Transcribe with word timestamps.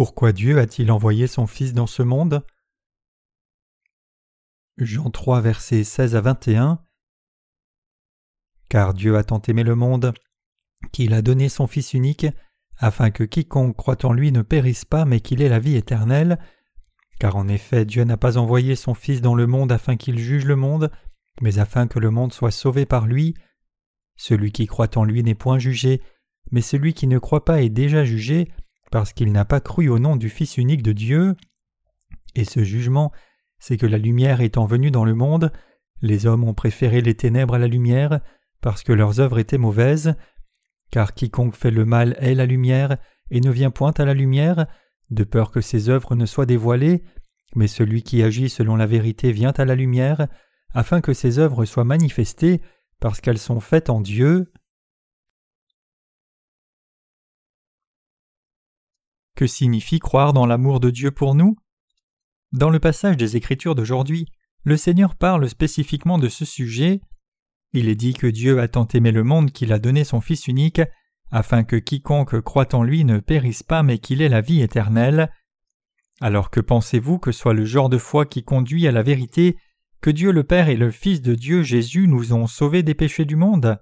Pourquoi 0.00 0.32
Dieu 0.32 0.58
a-t-il 0.58 0.90
envoyé 0.92 1.26
son 1.26 1.46
Fils 1.46 1.74
dans 1.74 1.86
ce 1.86 2.02
monde? 2.02 2.42
Jean 4.78 5.10
3 5.10 5.42
versets 5.42 5.84
16 5.84 6.16
à 6.16 6.22
21 6.22 6.82
Car 8.70 8.94
Dieu 8.94 9.18
a 9.18 9.24
tant 9.24 9.42
aimé 9.42 9.62
le 9.62 9.74
monde 9.74 10.14
qu'il 10.90 11.12
a 11.12 11.20
donné 11.20 11.50
son 11.50 11.66
Fils 11.66 11.92
unique, 11.92 12.26
afin 12.78 13.10
que 13.10 13.24
quiconque 13.24 13.76
croit 13.76 14.02
en 14.06 14.14
lui 14.14 14.32
ne 14.32 14.40
périsse 14.40 14.86
pas, 14.86 15.04
mais 15.04 15.20
qu'il 15.20 15.42
ait 15.42 15.50
la 15.50 15.58
vie 15.58 15.76
éternelle. 15.76 16.38
Car 17.18 17.36
en 17.36 17.46
effet 17.46 17.84
Dieu 17.84 18.04
n'a 18.04 18.16
pas 18.16 18.38
envoyé 18.38 18.76
son 18.76 18.94
Fils 18.94 19.20
dans 19.20 19.34
le 19.34 19.46
monde 19.46 19.70
afin 19.70 19.96
qu'il 19.96 20.18
juge 20.18 20.46
le 20.46 20.56
monde, 20.56 20.90
mais 21.42 21.58
afin 21.58 21.86
que 21.86 21.98
le 21.98 22.10
monde 22.10 22.32
soit 22.32 22.52
sauvé 22.52 22.86
par 22.86 23.06
lui. 23.06 23.34
Celui 24.16 24.50
qui 24.50 24.66
croit 24.66 24.96
en 24.96 25.04
lui 25.04 25.22
n'est 25.22 25.34
point 25.34 25.58
jugé, 25.58 26.00
mais 26.52 26.62
celui 26.62 26.94
qui 26.94 27.06
ne 27.06 27.18
croit 27.18 27.44
pas 27.44 27.60
est 27.60 27.68
déjà 27.68 28.02
jugé, 28.06 28.48
parce 28.90 29.12
qu'il 29.12 29.32
n'a 29.32 29.44
pas 29.44 29.60
cru 29.60 29.88
au 29.88 29.98
nom 29.98 30.16
du 30.16 30.28
Fils 30.28 30.56
unique 30.56 30.82
de 30.82 30.92
Dieu. 30.92 31.36
Et 32.34 32.44
ce 32.44 32.62
jugement, 32.62 33.12
c'est 33.58 33.76
que 33.76 33.86
la 33.86 33.98
lumière 33.98 34.40
étant 34.40 34.66
venue 34.66 34.90
dans 34.90 35.04
le 35.04 35.14
monde, 35.14 35.52
les 36.02 36.26
hommes 36.26 36.44
ont 36.44 36.54
préféré 36.54 37.00
les 37.00 37.14
ténèbres 37.14 37.54
à 37.54 37.58
la 37.58 37.68
lumière, 37.68 38.20
parce 38.60 38.82
que 38.82 38.92
leurs 38.92 39.20
œuvres 39.20 39.38
étaient 39.38 39.58
mauvaises. 39.58 40.14
Car 40.90 41.14
quiconque 41.14 41.54
fait 41.54 41.70
le 41.70 41.84
mal 41.84 42.16
est 42.20 42.34
la 42.34 42.46
lumière, 42.46 42.96
et 43.30 43.40
ne 43.40 43.50
vient 43.50 43.70
point 43.70 43.92
à 43.96 44.04
la 44.04 44.14
lumière, 44.14 44.66
de 45.10 45.24
peur 45.24 45.50
que 45.50 45.60
ses 45.60 45.88
œuvres 45.88 46.14
ne 46.14 46.26
soient 46.26 46.46
dévoilées, 46.46 47.02
mais 47.54 47.68
celui 47.68 48.02
qui 48.02 48.22
agit 48.22 48.48
selon 48.48 48.76
la 48.76 48.86
vérité 48.86 49.32
vient 49.32 49.52
à 49.56 49.64
la 49.64 49.74
lumière, 49.74 50.26
afin 50.72 51.00
que 51.00 51.12
ses 51.12 51.38
œuvres 51.38 51.64
soient 51.64 51.84
manifestées, 51.84 52.60
parce 53.00 53.20
qu'elles 53.20 53.38
sont 53.38 53.60
faites 53.60 53.90
en 53.90 54.00
Dieu. 54.00 54.52
Que 59.40 59.46
signifie 59.46 60.00
croire 60.00 60.34
dans 60.34 60.44
l'amour 60.44 60.80
de 60.80 60.90
Dieu 60.90 61.12
pour 61.12 61.34
nous? 61.34 61.56
Dans 62.52 62.68
le 62.68 62.78
passage 62.78 63.16
des 63.16 63.38
Écritures 63.38 63.74
d'aujourd'hui, 63.74 64.26
le 64.64 64.76
Seigneur 64.76 65.14
parle 65.14 65.48
spécifiquement 65.48 66.18
de 66.18 66.28
ce 66.28 66.44
sujet. 66.44 67.00
Il 67.72 67.88
est 67.88 67.94
dit 67.94 68.12
que 68.12 68.26
Dieu 68.26 68.60
a 68.60 68.68
tant 68.68 68.86
aimé 68.88 69.12
le 69.12 69.24
monde 69.24 69.50
qu'il 69.50 69.72
a 69.72 69.78
donné 69.78 70.04
son 70.04 70.20
Fils 70.20 70.46
unique, 70.46 70.82
afin 71.30 71.64
que 71.64 71.76
quiconque 71.76 72.38
croit 72.42 72.74
en 72.74 72.82
lui 72.82 73.02
ne 73.02 73.18
périsse 73.18 73.62
pas 73.62 73.82
mais 73.82 73.96
qu'il 73.96 74.20
ait 74.20 74.28
la 74.28 74.42
vie 74.42 74.60
éternelle. 74.60 75.32
Alors 76.20 76.50
que 76.50 76.60
pensez-vous 76.60 77.18
que 77.18 77.32
soit 77.32 77.54
le 77.54 77.64
genre 77.64 77.88
de 77.88 77.96
foi 77.96 78.26
qui 78.26 78.44
conduit 78.44 78.86
à 78.86 78.92
la 78.92 79.02
vérité 79.02 79.56
que 80.02 80.10
Dieu 80.10 80.32
le 80.32 80.44
Père 80.44 80.68
et 80.68 80.76
le 80.76 80.90
Fils 80.90 81.22
de 81.22 81.34
Dieu 81.34 81.62
Jésus 81.62 82.08
nous 82.08 82.34
ont 82.34 82.46
sauvés 82.46 82.82
des 82.82 82.94
péchés 82.94 83.24
du 83.24 83.36
monde? 83.36 83.78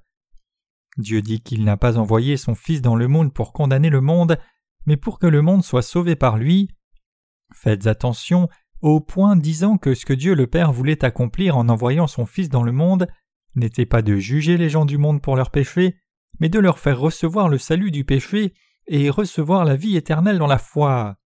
Dieu 0.99 1.21
dit 1.21 1.41
qu'il 1.41 1.65
n'a 1.65 1.77
pas 1.77 1.99
envoyé 1.99 2.37
son 2.37 2.55
Fils 2.55 2.81
dans 2.81 2.95
le 2.95 3.09
monde 3.09 3.35
pour 3.35 3.53
condamner 3.53 3.91
le 3.91 4.01
monde, 4.01 4.39
mais 4.89 4.97
pour 4.97 5.19
que 5.19 5.27
le 5.27 5.43
monde 5.43 5.63
soit 5.63 5.83
sauvé 5.83 6.17
par 6.17 6.39
lui. 6.39 6.71
Faites 7.53 7.87
attention 7.87 8.49
au 8.81 9.01
point 9.01 9.37
disant 9.37 9.77
que 9.77 9.93
ce 9.95 10.07
que 10.07 10.15
Dieu 10.15 10.35
le 10.35 10.47
Père 10.47 10.73
voulait 10.73 11.05
accomplir 11.05 11.59
en 11.59 11.69
envoyant 11.69 12.07
son 12.07 12.25
Fils 12.25 12.49
dans 12.49 12.63
le 12.63 12.73
monde 12.73 13.07
n'était 13.55 13.85
pas 13.85 14.01
de 14.01 14.17
juger 14.17 14.57
les 14.57 14.71
gens 14.71 14.87
du 14.87 14.97
monde 14.97 15.21
pour 15.21 15.37
leurs 15.37 15.51
péchés, 15.51 15.99
mais 16.41 16.49
de 16.49 16.59
leur 16.59 16.79
faire 16.79 16.99
recevoir 16.99 17.51
le 17.51 17.59
salut 17.59 17.91
du 17.91 18.07
péché 18.07 18.55
et 18.87 19.11
recevoir 19.11 19.67
la 19.67 19.77
vie 19.77 19.95
éternelle 19.95 20.39
dans 20.39 20.47
la 20.47 20.57
foi. 20.57 21.19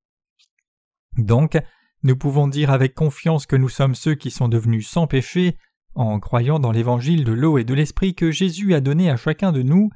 Donc, 1.16 1.56
nous 2.02 2.16
pouvons 2.16 2.48
dire 2.48 2.72
avec 2.72 2.94
confiance 2.94 3.46
que 3.46 3.54
nous 3.54 3.68
sommes 3.68 3.94
ceux 3.94 4.16
qui 4.16 4.32
sont 4.32 4.48
devenus 4.48 4.88
sans 4.88 5.06
péché 5.06 5.56
en 5.94 6.18
croyant 6.18 6.58
dans 6.58 6.72
l'évangile 6.72 7.22
de 7.22 7.32
l'eau 7.32 7.58
et 7.58 7.64
de 7.64 7.74
l'esprit 7.74 8.16
que 8.16 8.32
Jésus 8.32 8.74
a 8.74 8.80
donné 8.80 9.08
à 9.08 9.16
chacun 9.16 9.52
de 9.52 9.62
nous, 9.62 9.90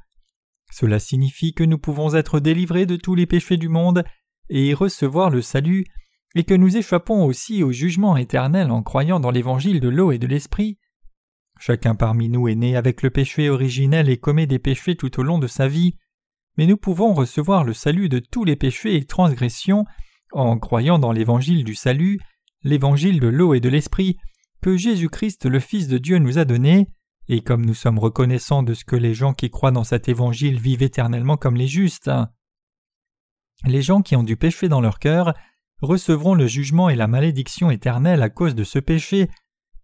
cela 0.70 0.98
signifie 0.98 1.54
que 1.54 1.64
nous 1.64 1.78
pouvons 1.78 2.14
être 2.14 2.40
délivrés 2.40 2.86
de 2.86 2.96
tous 2.96 3.14
les 3.14 3.26
péchés 3.26 3.56
du 3.56 3.68
monde 3.68 4.04
et 4.48 4.74
recevoir 4.74 5.30
le 5.30 5.42
salut, 5.42 5.84
et 6.34 6.44
que 6.44 6.54
nous 6.54 6.76
échappons 6.76 7.24
aussi 7.24 7.62
au 7.62 7.72
jugement 7.72 8.16
éternel 8.16 8.70
en 8.70 8.82
croyant 8.82 9.20
dans 9.20 9.30
l'évangile 9.30 9.80
de 9.80 9.88
l'eau 9.88 10.12
et 10.12 10.18
de 10.18 10.26
l'esprit. 10.26 10.78
Chacun 11.58 11.94
parmi 11.94 12.28
nous 12.28 12.48
est 12.48 12.54
né 12.54 12.76
avec 12.76 13.02
le 13.02 13.10
péché 13.10 13.48
originel 13.48 14.10
et 14.10 14.18
commet 14.18 14.46
des 14.46 14.58
péchés 14.58 14.96
tout 14.96 15.18
au 15.18 15.22
long 15.22 15.38
de 15.38 15.46
sa 15.46 15.68
vie, 15.68 15.96
mais 16.58 16.66
nous 16.66 16.76
pouvons 16.76 17.14
recevoir 17.14 17.64
le 17.64 17.72
salut 17.72 18.08
de 18.08 18.18
tous 18.18 18.44
les 18.44 18.56
péchés 18.56 18.96
et 18.96 19.04
transgressions 19.04 19.84
en 20.32 20.58
croyant 20.58 20.98
dans 20.98 21.12
l'évangile 21.12 21.64
du 21.64 21.74
salut, 21.74 22.18
l'évangile 22.62 23.20
de 23.20 23.28
l'eau 23.28 23.54
et 23.54 23.60
de 23.60 23.68
l'esprit, 23.68 24.18
que 24.60 24.76
Jésus-Christ 24.76 25.46
le 25.46 25.60
Fils 25.60 25.88
de 25.88 25.98
Dieu 25.98 26.18
nous 26.18 26.38
a 26.38 26.44
donné, 26.44 26.88
et 27.28 27.42
comme 27.42 27.64
nous 27.64 27.74
sommes 27.74 27.98
reconnaissants 27.98 28.62
de 28.62 28.74
ce 28.74 28.84
que 28.84 28.96
les 28.96 29.14
gens 29.14 29.34
qui 29.34 29.50
croient 29.50 29.72
dans 29.72 29.84
cet 29.84 30.08
évangile 30.08 30.60
vivent 30.60 30.82
éternellement 30.82 31.36
comme 31.36 31.56
les 31.56 31.66
justes, 31.66 32.10
les 33.64 33.82
gens 33.82 34.02
qui 34.02 34.16
ont 34.16 34.22
du 34.22 34.36
péché 34.36 34.68
dans 34.68 34.80
leur 34.80 34.98
cœur 34.98 35.34
recevront 35.80 36.34
le 36.34 36.46
jugement 36.46 36.88
et 36.88 36.96
la 36.96 37.06
malédiction 37.06 37.70
éternelle 37.70 38.22
à 38.22 38.30
cause 38.30 38.54
de 38.54 38.64
ce 38.64 38.78
péché, 38.78 39.28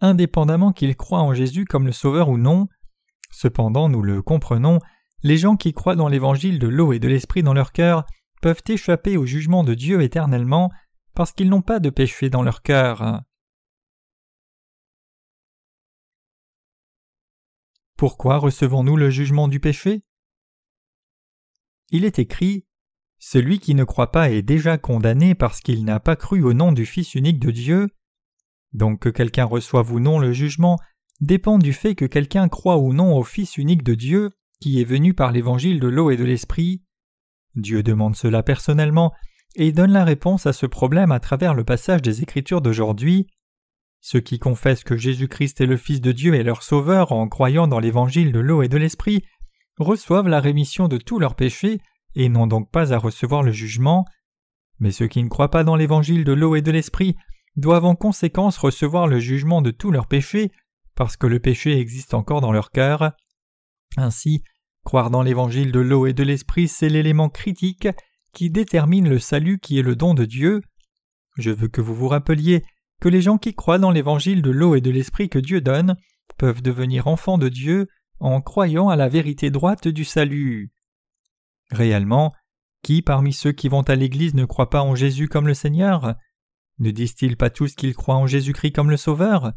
indépendamment 0.00 0.72
qu'ils 0.72 0.96
croient 0.96 1.22
en 1.22 1.34
Jésus 1.34 1.64
comme 1.64 1.86
le 1.86 1.92
Sauveur 1.92 2.28
ou 2.28 2.38
non. 2.38 2.68
Cependant, 3.30 3.88
nous 3.88 4.02
le 4.02 4.22
comprenons, 4.22 4.78
les 5.22 5.36
gens 5.36 5.56
qui 5.56 5.72
croient 5.72 5.96
dans 5.96 6.08
l'évangile 6.08 6.58
de 6.58 6.68
l'eau 6.68 6.92
et 6.92 6.98
de 6.98 7.08
l'esprit 7.08 7.42
dans 7.42 7.54
leur 7.54 7.72
cœur 7.72 8.04
peuvent 8.40 8.62
échapper 8.68 9.16
au 9.16 9.24
jugement 9.24 9.64
de 9.64 9.74
Dieu 9.74 10.02
éternellement 10.02 10.70
parce 11.14 11.32
qu'ils 11.32 11.48
n'ont 11.48 11.62
pas 11.62 11.78
de 11.78 11.90
péché 11.90 12.30
dans 12.30 12.42
leur 12.42 12.62
cœur. 12.62 13.22
Pourquoi 18.02 18.38
recevons-nous 18.38 18.96
le 18.96 19.10
jugement 19.10 19.46
du 19.46 19.60
péché? 19.60 20.02
Il 21.90 22.04
est 22.04 22.18
écrit 22.18 22.66
Celui 23.20 23.60
qui 23.60 23.76
ne 23.76 23.84
croit 23.84 24.10
pas 24.10 24.28
est 24.28 24.42
déjà 24.42 24.76
condamné 24.76 25.36
parce 25.36 25.60
qu'il 25.60 25.84
n'a 25.84 26.00
pas 26.00 26.16
cru 26.16 26.42
au 26.42 26.52
nom 26.52 26.72
du 26.72 26.84
Fils 26.84 27.14
unique 27.14 27.38
de 27.38 27.52
Dieu. 27.52 27.90
Donc 28.72 29.02
que 29.02 29.08
quelqu'un 29.08 29.44
reçoive 29.44 29.92
ou 29.92 30.00
non 30.00 30.18
le 30.18 30.32
jugement 30.32 30.80
dépend 31.20 31.58
du 31.58 31.72
fait 31.72 31.94
que 31.94 32.04
quelqu'un 32.04 32.48
croit 32.48 32.78
ou 32.78 32.92
non 32.92 33.16
au 33.16 33.22
Fils 33.22 33.56
unique 33.56 33.84
de 33.84 33.94
Dieu 33.94 34.30
qui 34.60 34.80
est 34.80 34.84
venu 34.84 35.14
par 35.14 35.30
l'évangile 35.30 35.78
de 35.78 35.86
l'eau 35.86 36.10
et 36.10 36.16
de 36.16 36.24
l'esprit. 36.24 36.82
Dieu 37.54 37.84
demande 37.84 38.16
cela 38.16 38.42
personnellement 38.42 39.12
et 39.54 39.70
donne 39.70 39.92
la 39.92 40.02
réponse 40.02 40.46
à 40.46 40.52
ce 40.52 40.66
problème 40.66 41.12
à 41.12 41.20
travers 41.20 41.54
le 41.54 41.62
passage 41.62 42.02
des 42.02 42.20
Écritures 42.20 42.62
d'aujourd'hui. 42.62 43.28
Ceux 44.04 44.18
qui 44.18 44.40
confessent 44.40 44.82
que 44.82 44.96
Jésus-Christ 44.96 45.60
est 45.60 45.66
le 45.66 45.76
Fils 45.76 46.00
de 46.00 46.10
Dieu 46.10 46.34
et 46.34 46.42
leur 46.42 46.64
Sauveur 46.64 47.12
en 47.12 47.28
croyant 47.28 47.68
dans 47.68 47.78
l'évangile 47.78 48.32
de 48.32 48.40
l'eau 48.40 48.62
et 48.62 48.68
de 48.68 48.76
l'Esprit 48.76 49.24
reçoivent 49.78 50.26
la 50.26 50.40
rémission 50.40 50.88
de 50.88 50.98
tous 50.98 51.20
leurs 51.20 51.36
péchés 51.36 51.80
et 52.16 52.28
n'ont 52.28 52.48
donc 52.48 52.68
pas 52.72 52.92
à 52.92 52.98
recevoir 52.98 53.44
le 53.44 53.52
jugement. 53.52 54.04
Mais 54.80 54.90
ceux 54.90 55.06
qui 55.06 55.22
ne 55.22 55.28
croient 55.28 55.52
pas 55.52 55.62
dans 55.62 55.76
l'évangile 55.76 56.24
de 56.24 56.32
l'eau 56.32 56.56
et 56.56 56.62
de 56.62 56.72
l'Esprit 56.72 57.16
doivent 57.54 57.84
en 57.84 57.94
conséquence 57.94 58.58
recevoir 58.58 59.06
le 59.06 59.20
jugement 59.20 59.62
de 59.62 59.70
tous 59.70 59.92
leurs 59.92 60.08
péchés 60.08 60.50
parce 60.96 61.16
que 61.16 61.28
le 61.28 61.38
péché 61.38 61.78
existe 61.78 62.12
encore 62.12 62.40
dans 62.40 62.52
leur 62.52 62.72
cœur. 62.72 63.12
Ainsi, 63.96 64.42
croire 64.84 65.10
dans 65.10 65.22
l'évangile 65.22 65.70
de 65.70 65.78
l'eau 65.78 66.06
et 66.06 66.12
de 66.12 66.24
l'Esprit, 66.24 66.66
c'est 66.66 66.88
l'élément 66.88 67.28
critique 67.28 67.86
qui 68.32 68.50
détermine 68.50 69.08
le 69.08 69.20
salut 69.20 69.60
qui 69.60 69.78
est 69.78 69.82
le 69.82 69.94
don 69.94 70.12
de 70.12 70.24
Dieu. 70.24 70.60
Je 71.38 71.52
veux 71.52 71.68
que 71.68 71.80
vous 71.80 71.94
vous 71.94 72.08
rappeliez 72.08 72.64
que 73.02 73.08
les 73.08 73.20
gens 73.20 73.36
qui 73.36 73.52
croient 73.52 73.80
dans 73.80 73.90
l'évangile 73.90 74.42
de 74.42 74.52
l'eau 74.52 74.76
et 74.76 74.80
de 74.80 74.92
l'esprit 74.92 75.28
que 75.28 75.40
Dieu 75.40 75.60
donne 75.60 75.96
peuvent 76.38 76.62
devenir 76.62 77.08
enfants 77.08 77.36
de 77.36 77.48
Dieu 77.48 77.88
en 78.20 78.40
croyant 78.40 78.90
à 78.90 78.94
la 78.94 79.08
vérité 79.08 79.50
droite 79.50 79.88
du 79.88 80.04
salut. 80.04 80.70
Réellement, 81.72 82.32
qui 82.80 83.02
parmi 83.02 83.32
ceux 83.32 83.50
qui 83.50 83.68
vont 83.68 83.82
à 83.82 83.96
l'Église 83.96 84.34
ne 84.34 84.44
croit 84.44 84.70
pas 84.70 84.82
en 84.82 84.94
Jésus 84.94 85.26
comme 85.26 85.48
le 85.48 85.54
Seigneur? 85.54 86.14
Ne 86.78 86.92
disent-ils 86.92 87.36
pas 87.36 87.50
tous 87.50 87.74
qu'ils 87.74 87.96
croient 87.96 88.14
en 88.14 88.28
Jésus-Christ 88.28 88.70
comme 88.70 88.88
le 88.90 88.96
Sauveur? 88.96 89.52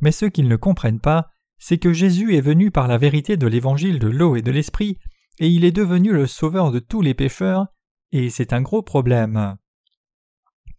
Mais 0.00 0.10
ceux 0.10 0.30
qui 0.30 0.42
ne 0.42 0.56
comprennent 0.56 0.98
pas, 0.98 1.28
c'est 1.58 1.76
que 1.76 1.92
Jésus 1.92 2.36
est 2.36 2.40
venu 2.40 2.70
par 2.70 2.88
la 2.88 2.96
vérité 2.96 3.36
de 3.36 3.46
l'évangile 3.46 3.98
de 3.98 4.08
l'eau 4.08 4.34
et 4.34 4.42
de 4.42 4.50
l'esprit, 4.50 4.96
et 5.40 5.48
il 5.48 5.66
est 5.66 5.72
devenu 5.72 6.12
le 6.12 6.26
Sauveur 6.26 6.72
de 6.72 6.78
tous 6.78 7.02
les 7.02 7.12
pécheurs, 7.12 7.66
et 8.12 8.30
c'est 8.30 8.54
un 8.54 8.62
gros 8.62 8.82
problème. 8.82 9.58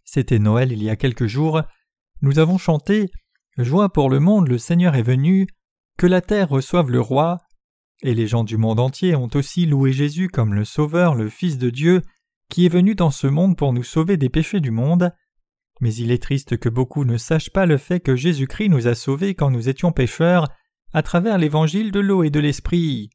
C'était 0.03 0.39
Noël 0.39 0.71
il 0.71 0.81
y 0.81 0.89
a 0.89 0.95
quelques 0.95 1.27
jours, 1.27 1.61
nous 2.23 2.39
avons 2.39 2.57
chanté 2.57 3.11
Joie 3.57 3.91
pour 3.91 4.09
le 4.09 4.19
monde, 4.19 4.47
le 4.47 4.57
Seigneur 4.57 4.95
est 4.95 5.03
venu, 5.03 5.45
que 5.97 6.07
la 6.07 6.21
terre 6.21 6.49
reçoive 6.49 6.89
le 6.89 7.01
roi, 7.01 7.41
et 8.01 8.15
les 8.15 8.27
gens 8.27 8.45
du 8.45 8.57
monde 8.57 8.79
entier 8.79 9.13
ont 9.13 9.29
aussi 9.35 9.65
loué 9.65 9.91
Jésus 9.91 10.29
comme 10.29 10.53
le 10.53 10.63
Sauveur, 10.63 11.15
le 11.15 11.29
Fils 11.29 11.57
de 11.57 11.69
Dieu, 11.69 12.01
qui 12.49 12.65
est 12.65 12.69
venu 12.69 12.95
dans 12.95 13.11
ce 13.11 13.27
monde 13.27 13.57
pour 13.57 13.73
nous 13.73 13.83
sauver 13.83 14.15
des 14.15 14.29
péchés 14.29 14.61
du 14.61 14.71
monde. 14.71 15.11
Mais 15.81 15.93
il 15.93 16.11
est 16.11 16.23
triste 16.23 16.57
que 16.57 16.69
beaucoup 16.69 17.03
ne 17.03 17.17
sachent 17.17 17.51
pas 17.51 17.65
le 17.65 17.77
fait 17.77 17.99
que 17.99 18.15
Jésus-Christ 18.15 18.69
nous 18.69 18.87
a 18.87 18.95
sauvés 18.95 19.35
quand 19.35 19.51
nous 19.51 19.67
étions 19.67 19.91
pécheurs, 19.91 20.47
à 20.93 21.03
travers 21.03 21.37
l'évangile 21.37 21.91
de 21.91 21.99
l'eau 21.99 22.23
et 22.23 22.29
de 22.29 22.39
l'esprit. 22.39 23.09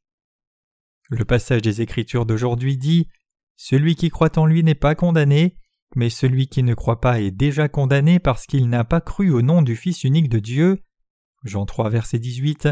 Le 1.09 1.25
passage 1.25 1.63
des 1.63 1.81
Écritures 1.81 2.27
d'aujourd'hui 2.27 2.77
dit 2.77 3.09
Celui 3.57 3.97
qui 3.97 4.11
croit 4.11 4.39
en 4.39 4.45
lui 4.45 4.63
n'est 4.63 4.75
pas 4.75 4.95
condamné, 4.95 5.57
mais 5.97 6.11
celui 6.11 6.49
qui 6.49 6.63
ne 6.63 6.75
croit 6.75 7.01
pas 7.01 7.21
est 7.21 7.31
déjà 7.31 7.69
condamné 7.69 8.19
parce 8.19 8.47
qu'il 8.47 8.69
n'a 8.69 8.85
pas 8.85 9.01
cru 9.01 9.31
au 9.31 9.43
nom 9.43 9.63
du 9.63 9.77
Fils 9.77 10.05
unique 10.05 10.29
de 10.29 10.39
Dieu. 10.39 10.83
Jean 11.45 11.67
3 11.67 11.91
verset 11.91 12.19
18. 12.19 12.69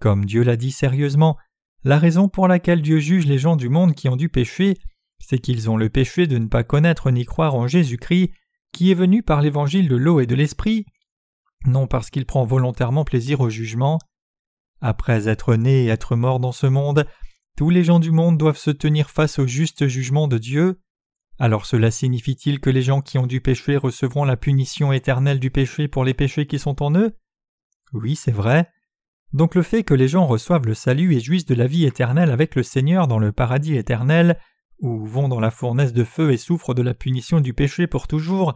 Comme 0.00 0.24
Dieu 0.24 0.42
l'a 0.42 0.56
dit 0.56 0.72
sérieusement, 0.72 1.36
la 1.84 1.98
raison 1.98 2.28
pour 2.28 2.48
laquelle 2.48 2.82
Dieu 2.82 2.98
juge 2.98 3.26
les 3.26 3.38
gens 3.38 3.56
du 3.56 3.68
monde 3.68 3.94
qui 3.94 4.08
ont 4.08 4.16
du 4.16 4.28
péché 4.28 4.76
c'est 5.18 5.38
qu'ils 5.38 5.70
ont 5.70 5.76
le 5.76 5.88
péché 5.88 6.26
de 6.26 6.38
ne 6.38 6.46
pas 6.46 6.64
connaître 6.64 7.10
ni 7.10 7.24
croire 7.24 7.54
en 7.54 7.66
Jésus-Christ, 7.66 8.32
qui 8.72 8.90
est 8.90 8.94
venu 8.94 9.22
par 9.22 9.42
l'évangile 9.42 9.88
de 9.88 9.96
l'eau 9.96 10.20
et 10.20 10.26
de 10.26 10.34
l'esprit, 10.34 10.86
non 11.66 11.86
parce 11.86 12.10
qu'il 12.10 12.26
prend 12.26 12.44
volontairement 12.44 13.04
plaisir 13.04 13.40
au 13.40 13.50
jugement. 13.50 13.98
Après 14.80 15.28
être 15.28 15.54
né 15.56 15.84
et 15.84 15.88
être 15.88 16.16
mort 16.16 16.38
dans 16.38 16.52
ce 16.52 16.66
monde, 16.66 17.06
tous 17.56 17.70
les 17.70 17.82
gens 17.82 17.98
du 17.98 18.10
monde 18.10 18.36
doivent 18.36 18.58
se 18.58 18.70
tenir 18.70 19.10
face 19.10 19.38
au 19.38 19.46
juste 19.46 19.88
jugement 19.88 20.28
de 20.28 20.38
Dieu. 20.38 20.80
Alors 21.38 21.66
cela 21.66 21.90
signifie-t-il 21.90 22.60
que 22.60 22.70
les 22.70 22.82
gens 22.82 23.02
qui 23.02 23.18
ont 23.18 23.26
du 23.26 23.40
péché 23.40 23.76
recevront 23.76 24.24
la 24.24 24.36
punition 24.36 24.92
éternelle 24.92 25.38
du 25.38 25.50
péché 25.50 25.86
pour 25.86 26.04
les 26.04 26.14
péchés 26.14 26.46
qui 26.46 26.58
sont 26.58 26.82
en 26.82 26.94
eux? 26.96 27.16
Oui, 27.92 28.16
c'est 28.16 28.32
vrai. 28.32 28.70
Donc 29.32 29.54
le 29.54 29.62
fait 29.62 29.82
que 29.82 29.94
les 29.94 30.08
gens 30.08 30.26
reçoivent 30.26 30.66
le 30.66 30.74
salut 30.74 31.14
et 31.14 31.20
jouissent 31.20 31.46
de 31.46 31.54
la 31.54 31.66
vie 31.66 31.84
éternelle 31.84 32.30
avec 32.30 32.54
le 32.54 32.62
Seigneur 32.62 33.06
dans 33.06 33.18
le 33.18 33.32
paradis 33.32 33.76
éternel, 33.76 34.38
ou 34.80 35.04
vont 35.04 35.28
dans 35.28 35.40
la 35.40 35.50
fournaise 35.50 35.92
de 35.92 36.04
feu 36.04 36.32
et 36.32 36.36
souffrent 36.36 36.74
de 36.74 36.82
la 36.82 36.94
punition 36.94 37.40
du 37.40 37.52
péché 37.52 37.86
pour 37.86 38.08
toujours, 38.08 38.54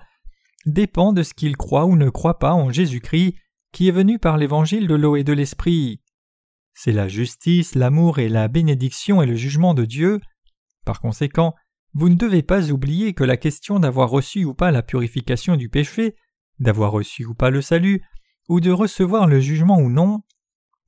dépend 0.66 1.12
de 1.12 1.22
ce 1.22 1.34
qu'ils 1.34 1.56
croient 1.56 1.86
ou 1.86 1.96
ne 1.96 2.08
croient 2.08 2.38
pas 2.38 2.52
en 2.52 2.70
Jésus-Christ, 2.70 3.36
qui 3.72 3.88
est 3.88 3.92
venu 3.92 4.18
par 4.18 4.36
l'évangile 4.36 4.86
de 4.86 4.94
l'eau 4.94 5.16
et 5.16 5.24
de 5.24 5.32
l'esprit. 5.32 6.00
C'est 6.74 6.92
la 6.92 7.08
justice, 7.08 7.74
l'amour 7.74 8.18
et 8.18 8.28
la 8.28 8.48
bénédiction 8.48 9.22
et 9.22 9.26
le 9.26 9.34
jugement 9.34 9.74
de 9.74 9.84
Dieu. 9.84 10.20
Par 10.84 11.00
conséquent, 11.00 11.54
vous 11.94 12.08
ne 12.08 12.14
devez 12.14 12.42
pas 12.42 12.70
oublier 12.70 13.14
que 13.14 13.24
la 13.24 13.36
question 13.36 13.80
d'avoir 13.80 14.10
reçu 14.10 14.44
ou 14.44 14.54
pas 14.54 14.70
la 14.70 14.82
purification 14.82 15.56
du 15.56 15.68
péché, 15.68 16.14
d'avoir 16.58 16.92
reçu 16.92 17.24
ou 17.24 17.34
pas 17.34 17.50
le 17.50 17.62
salut, 17.62 18.02
ou 18.48 18.60
de 18.60 18.70
recevoir 18.70 19.26
le 19.26 19.40
jugement 19.40 19.78
ou 19.78 19.90
non, 19.90 20.22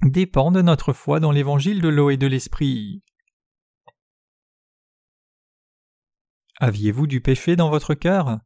dépend 0.03 0.51
de 0.51 0.63
notre 0.63 0.93
foi 0.93 1.21
dans 1.21 1.33
l'évangile 1.33 1.81
de 1.81 1.89
l'eau 1.89 2.11
et 2.11 2.17
de 2.17 2.27
l'esprit. 2.27 3.03
Aviez-vous 6.59 7.07
du 7.07 7.21
péché 7.21 7.57
dans 7.57 7.71
votre 7.71 7.95
cœur? 7.95 8.41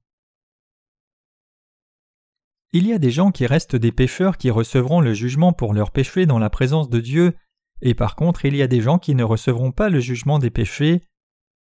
Il 2.73 2.87
y 2.87 2.93
a 2.93 2.99
des 2.99 3.11
gens 3.11 3.31
qui 3.31 3.47
restent 3.47 3.77
des 3.77 3.93
pécheurs 3.93 4.37
qui 4.37 4.51
recevront 4.51 5.01
le 5.01 5.15
jugement 5.15 5.53
pour 5.53 5.73
leurs 5.73 5.91
péchés 5.91 6.27
dans 6.27 6.39
la 6.39 6.51
présence 6.51 6.89
de 6.89 7.01
Dieu, 7.01 7.35
et 7.81 7.95
par 7.95 8.17
contre 8.17 8.45
il 8.45 8.57
y 8.57 8.63
a 8.63 8.67
des 8.67 8.81
gens 8.81 8.99
qui 8.99 9.15
ne 9.15 9.25
recevront 9.25 9.73
pas 9.73 9.89
le 9.89 10.01
jugement 10.01 10.39
des 10.39 10.51
péchés. 10.51 11.03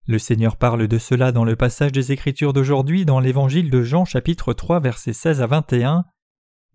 Le 0.07 0.19
Seigneur 0.19 0.55
parle 0.55 0.87
de 0.87 0.97
cela 0.99 1.31
dans 1.31 1.45
le 1.45 1.55
passage 1.55 1.91
des 1.91 2.11
Écritures 2.11 2.53
d'aujourd'hui 2.53 3.05
dans 3.05 3.19
l'Évangile 3.19 3.71
de 3.71 3.81
Jean 3.81 4.05
chapitre 4.05 4.53
3 4.53 4.79
versets 4.79 5.13
16 5.13 5.41
à 5.41 5.47
21. 5.47 6.05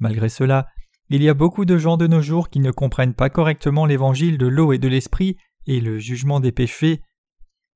Malgré 0.00 0.28
cela, 0.28 0.66
il 1.10 1.22
y 1.22 1.28
a 1.28 1.34
beaucoup 1.34 1.64
de 1.64 1.78
gens 1.78 1.96
de 1.96 2.08
nos 2.08 2.22
jours 2.22 2.48
qui 2.48 2.58
ne 2.58 2.72
comprennent 2.72 3.14
pas 3.14 3.30
correctement 3.30 3.86
l'Évangile 3.86 4.36
de 4.36 4.48
l'eau 4.48 4.72
et 4.72 4.78
de 4.78 4.88
l'Esprit 4.88 5.36
et 5.68 5.80
le 5.80 6.00
jugement 6.00 6.40
des 6.40 6.50
péchés. 6.50 7.02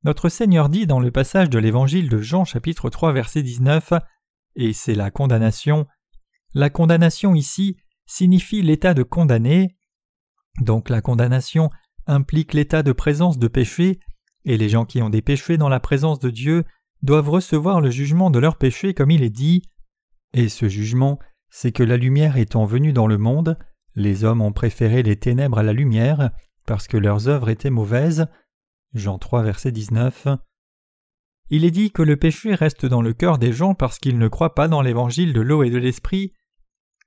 Notre 0.02 0.28
Seigneur 0.28 0.68
dit 0.68 0.88
dans 0.88 0.98
le 0.98 1.12
passage 1.12 1.50
de 1.50 1.60
l'Évangile 1.60 2.08
de 2.08 2.18
Jean 2.18 2.44
chapitre 2.44 2.90
3 2.90 3.12
verset 3.12 3.44
19 3.44 3.92
Et 4.56 4.72
c'est 4.72 4.96
la 4.96 5.12
condamnation. 5.12 5.86
La 6.54 6.68
condamnation 6.68 7.32
ici 7.32 7.76
signifie 8.06 8.62
l'état 8.62 8.92
de 8.92 9.04
condamné. 9.04 9.76
Donc 10.60 10.88
la 10.88 11.00
condamnation 11.00 11.70
implique 12.08 12.54
l'état 12.54 12.82
de 12.82 12.90
présence 12.90 13.38
de 13.38 13.46
péché 13.46 14.00
et 14.44 14.56
les 14.56 14.68
gens 14.68 14.84
qui 14.84 15.02
ont 15.02 15.10
des 15.10 15.22
péchés 15.22 15.56
dans 15.56 15.68
la 15.68 15.80
présence 15.80 16.18
de 16.18 16.30
Dieu 16.30 16.64
doivent 17.02 17.30
recevoir 17.30 17.80
le 17.80 17.90
jugement 17.90 18.30
de 18.30 18.38
leurs 18.38 18.56
péchés 18.56 18.94
comme 18.94 19.10
il 19.10 19.22
est 19.22 19.30
dit. 19.30 19.62
Et 20.32 20.48
ce 20.48 20.68
jugement, 20.68 21.18
c'est 21.50 21.72
que 21.72 21.82
la 21.82 21.96
lumière 21.96 22.36
étant 22.36 22.64
venue 22.64 22.92
dans 22.92 23.06
le 23.06 23.18
monde, 23.18 23.58
les 23.94 24.24
hommes 24.24 24.40
ont 24.40 24.52
préféré 24.52 25.02
les 25.02 25.16
ténèbres 25.16 25.58
à 25.58 25.62
la 25.62 25.72
lumière, 25.72 26.30
parce 26.66 26.88
que 26.88 26.96
leurs 26.96 27.28
œuvres 27.28 27.48
étaient 27.48 27.70
mauvaises. 27.70 28.26
Jean 28.94 29.18
3, 29.18 29.42
verset 29.42 29.72
19. 29.72 30.28
Il 31.50 31.64
est 31.64 31.70
dit 31.70 31.92
que 31.92 32.02
le 32.02 32.16
péché 32.16 32.54
reste 32.54 32.86
dans 32.86 33.02
le 33.02 33.12
cœur 33.12 33.38
des 33.38 33.52
gens 33.52 33.74
parce 33.74 33.98
qu'ils 33.98 34.18
ne 34.18 34.28
croient 34.28 34.54
pas 34.54 34.66
dans 34.66 34.82
l'évangile 34.82 35.32
de 35.32 35.40
l'eau 35.40 35.62
et 35.62 35.70
de 35.70 35.78
l'esprit. 35.78 36.32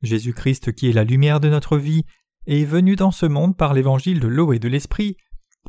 Jésus-Christ, 0.03 0.73
qui 0.73 0.89
est 0.89 0.93
la 0.93 1.03
lumière 1.03 1.39
de 1.39 1.49
notre 1.49 1.77
vie, 1.77 2.05
est 2.45 2.65
venu 2.65 2.95
dans 2.95 3.11
ce 3.11 3.25
monde 3.25 3.57
par 3.57 3.73
l'évangile 3.73 4.19
de 4.19 4.27
l'eau 4.27 4.53
et 4.53 4.59
de 4.59 4.69
l'esprit, 4.69 5.17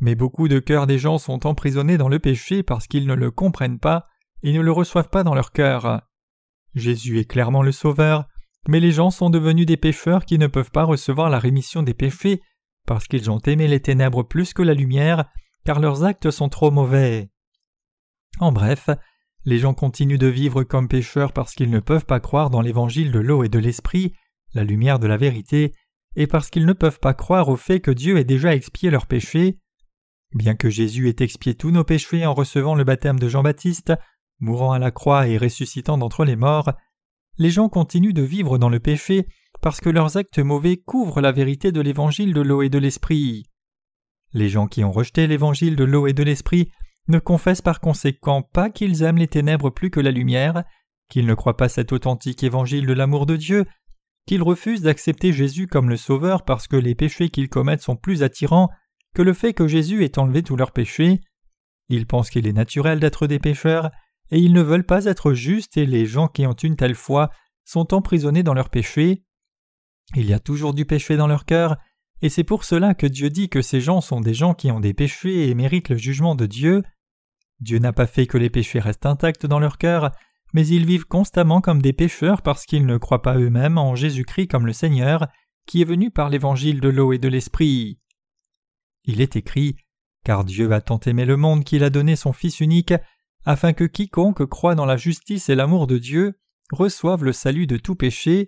mais 0.01 0.15
beaucoup 0.15 0.47
de 0.47 0.59
cœurs 0.59 0.87
des 0.87 0.97
gens 0.97 1.17
sont 1.17 1.45
emprisonnés 1.45 1.97
dans 1.97 2.09
le 2.09 2.19
péché 2.19 2.63
parce 2.63 2.87
qu'ils 2.87 3.07
ne 3.07 3.13
le 3.13 3.31
comprennent 3.31 3.79
pas 3.79 4.07
et 4.43 4.53
ne 4.53 4.61
le 4.61 4.71
reçoivent 4.71 5.09
pas 5.09 5.23
dans 5.23 5.35
leur 5.35 5.51
cœur. 5.51 6.01
Jésus 6.75 7.19
est 7.19 7.25
clairement 7.25 7.63
le 7.63 7.71
Sauveur, 7.71 8.27
mais 8.67 8.79
les 8.79 8.91
gens 8.91 9.11
sont 9.11 9.29
devenus 9.29 9.65
des 9.65 9.77
pécheurs 9.77 10.25
qui 10.25 10.37
ne 10.37 10.47
peuvent 10.47 10.71
pas 10.71 10.83
recevoir 10.83 11.29
la 11.29 11.39
rémission 11.39 11.83
des 11.83 11.93
péchés 11.93 12.41
parce 12.85 13.07
qu'ils 13.07 13.29
ont 13.29 13.39
aimé 13.39 13.67
les 13.67 13.81
ténèbres 13.81 14.23
plus 14.23 14.53
que 14.53 14.63
la 14.63 14.73
lumière, 14.73 15.25
car 15.63 15.79
leurs 15.79 16.03
actes 16.03 16.31
sont 16.31 16.49
trop 16.49 16.71
mauvais. 16.71 17.29
En 18.39 18.51
bref, 18.51 18.89
les 19.45 19.59
gens 19.59 19.73
continuent 19.73 20.17
de 20.17 20.27
vivre 20.27 20.63
comme 20.63 20.87
pécheurs 20.87 21.33
parce 21.33 21.53
qu'ils 21.53 21.69
ne 21.69 21.79
peuvent 21.79 22.05
pas 22.05 22.19
croire 22.19 22.49
dans 22.49 22.61
l'évangile 22.61 23.11
de 23.11 23.19
l'eau 23.19 23.43
et 23.43 23.49
de 23.49 23.59
l'esprit, 23.59 24.13
la 24.53 24.63
lumière 24.63 24.99
de 24.99 25.07
la 25.07 25.17
vérité, 25.17 25.73
et 26.15 26.27
parce 26.27 26.49
qu'ils 26.49 26.65
ne 26.65 26.73
peuvent 26.73 26.99
pas 26.99 27.13
croire 27.13 27.49
au 27.49 27.55
fait 27.55 27.79
que 27.79 27.91
Dieu 27.91 28.17
ait 28.17 28.23
déjà 28.23 28.55
expié 28.55 28.89
leurs 28.89 29.07
péchés. 29.07 29.59
Bien 30.33 30.55
que 30.55 30.69
Jésus 30.69 31.09
ait 31.09 31.23
expié 31.23 31.55
tous 31.55 31.71
nos 31.71 31.83
péchés 31.83 32.25
en 32.25 32.33
recevant 32.33 32.75
le 32.75 32.83
baptême 32.83 33.19
de 33.19 33.27
Jean-Baptiste, 33.27 33.93
mourant 34.39 34.71
à 34.71 34.79
la 34.79 34.91
croix 34.91 35.27
et 35.27 35.37
ressuscitant 35.37 35.97
d'entre 35.97 36.23
les 36.23 36.35
morts, 36.35 36.71
les 37.37 37.49
gens 37.49 37.69
continuent 37.69 38.13
de 38.13 38.21
vivre 38.21 38.57
dans 38.57 38.69
le 38.69 38.79
péché 38.79 39.27
parce 39.61 39.81
que 39.81 39.89
leurs 39.89 40.17
actes 40.17 40.39
mauvais 40.39 40.77
couvrent 40.77 41.21
la 41.21 41.31
vérité 41.31 41.71
de 41.71 41.81
l'évangile 41.81 42.33
de 42.33 42.41
l'eau 42.41 42.61
et 42.61 42.69
de 42.69 42.77
l'esprit. 42.77 43.45
Les 44.33 44.49
gens 44.49 44.67
qui 44.67 44.83
ont 44.83 44.91
rejeté 44.91 45.25
l'évangile 45.25 45.75
de 45.75 45.83
l'eau 45.83 46.05
et 46.05 46.13
de 46.13 46.23
l'esprit 46.23 46.71
ne 47.07 47.17
confessent 47.17 47.63
par 47.63 47.79
conséquent 47.79 48.43
pas 48.43 48.69
qu'ils 48.69 49.01
aiment 49.01 49.17
les 49.17 49.27
ténèbres 49.27 49.71
plus 49.71 49.89
que 49.89 49.99
la 49.99 50.11
lumière, 50.11 50.63
qu'ils 51.09 51.25
ne 51.25 51.33
croient 51.33 51.57
pas 51.57 51.69
cet 51.69 51.91
authentique 51.91 52.43
évangile 52.43 52.85
de 52.85 52.93
l'amour 52.93 53.25
de 53.25 53.35
Dieu, 53.35 53.65
qu'ils 54.27 54.43
refusent 54.43 54.83
d'accepter 54.83 55.33
Jésus 55.33 55.65
comme 55.65 55.89
le 55.89 55.97
Sauveur 55.97 56.45
parce 56.45 56.67
que 56.67 56.75
les 56.75 56.93
péchés 56.93 57.29
qu'ils 57.29 57.49
commettent 57.49 57.81
sont 57.81 57.95
plus 57.95 58.21
attirants 58.21 58.69
que 59.15 59.21
le 59.21 59.33
fait 59.33 59.53
que 59.53 59.67
Jésus 59.67 60.03
ait 60.03 60.19
enlevé 60.19 60.43
tous 60.43 60.55
leurs 60.55 60.71
péchés. 60.71 61.21
Ils 61.89 62.05
pensent 62.05 62.29
qu'il 62.29 62.47
est 62.47 62.53
naturel 62.53 62.99
d'être 62.99 63.27
des 63.27 63.39
pécheurs, 63.39 63.89
et 64.31 64.39
ils 64.39 64.53
ne 64.53 64.61
veulent 64.61 64.85
pas 64.85 65.05
être 65.05 65.33
justes, 65.33 65.77
et 65.77 65.85
les 65.85 66.05
gens 66.05 66.27
qui 66.27 66.45
ont 66.45 66.53
une 66.53 66.75
telle 66.75 66.95
foi 66.95 67.29
sont 67.65 67.93
emprisonnés 67.93 68.43
dans 68.43 68.53
leurs 68.53 68.69
péchés. 68.69 69.23
Il 70.15 70.25
y 70.25 70.33
a 70.33 70.39
toujours 70.39 70.73
du 70.73 70.85
péché 70.85 71.17
dans 71.17 71.27
leur 71.27 71.45
cœur, 71.45 71.77
et 72.21 72.29
c'est 72.29 72.43
pour 72.43 72.63
cela 72.63 72.93
que 72.93 73.07
Dieu 73.07 73.29
dit 73.29 73.49
que 73.49 73.61
ces 73.61 73.81
gens 73.81 74.01
sont 74.01 74.21
des 74.21 74.33
gens 74.33 74.53
qui 74.53 74.71
ont 74.71 74.79
des 74.79 74.93
péchés 74.93 75.49
et 75.49 75.55
méritent 75.55 75.89
le 75.89 75.97
jugement 75.97 76.35
de 76.35 76.45
Dieu. 76.45 76.83
Dieu 77.59 77.79
n'a 77.79 77.93
pas 77.93 78.07
fait 78.07 78.27
que 78.27 78.37
les 78.37 78.49
péchés 78.49 78.79
restent 78.79 79.05
intacts 79.05 79.45
dans 79.45 79.59
leur 79.59 79.77
cœur, 79.77 80.11
mais 80.53 80.67
ils 80.67 80.85
vivent 80.85 81.05
constamment 81.05 81.61
comme 81.61 81.81
des 81.81 81.93
pécheurs 81.93 82.41
parce 82.41 82.65
qu'ils 82.65 82.85
ne 82.85 82.97
croient 82.97 83.21
pas 83.21 83.37
eux-mêmes 83.37 83.77
en 83.77 83.95
Jésus-Christ 83.95 84.47
comme 84.47 84.65
le 84.65 84.73
Seigneur, 84.73 85.27
qui 85.65 85.81
est 85.81 85.85
venu 85.85 86.11
par 86.11 86.29
l'évangile 86.29 86.81
de 86.81 86.89
l'eau 86.89 87.13
et 87.13 87.19
de 87.19 87.27
l'esprit. 87.27 87.99
Il 89.11 89.21
est 89.21 89.35
écrit 89.35 89.75
Car 90.23 90.45
Dieu 90.45 90.71
a 90.71 90.81
tant 90.81 90.99
aimé 90.99 91.25
le 91.25 91.35
monde 91.35 91.63
qu'il 91.63 91.83
a 91.83 91.89
donné 91.89 92.15
son 92.15 92.31
Fils 92.31 92.59
unique, 92.59 92.93
afin 93.43 93.73
que 93.73 93.85
quiconque 93.85 94.45
croit 94.45 94.75
dans 94.75 94.85
la 94.85 94.97
justice 94.97 95.49
et 95.49 95.55
l'amour 95.55 95.87
de 95.87 95.97
Dieu 95.97 96.39
reçoive 96.71 97.23
le 97.23 97.33
salut 97.33 97.65
de 97.65 97.77
tout 97.77 97.95
péché. 97.95 98.45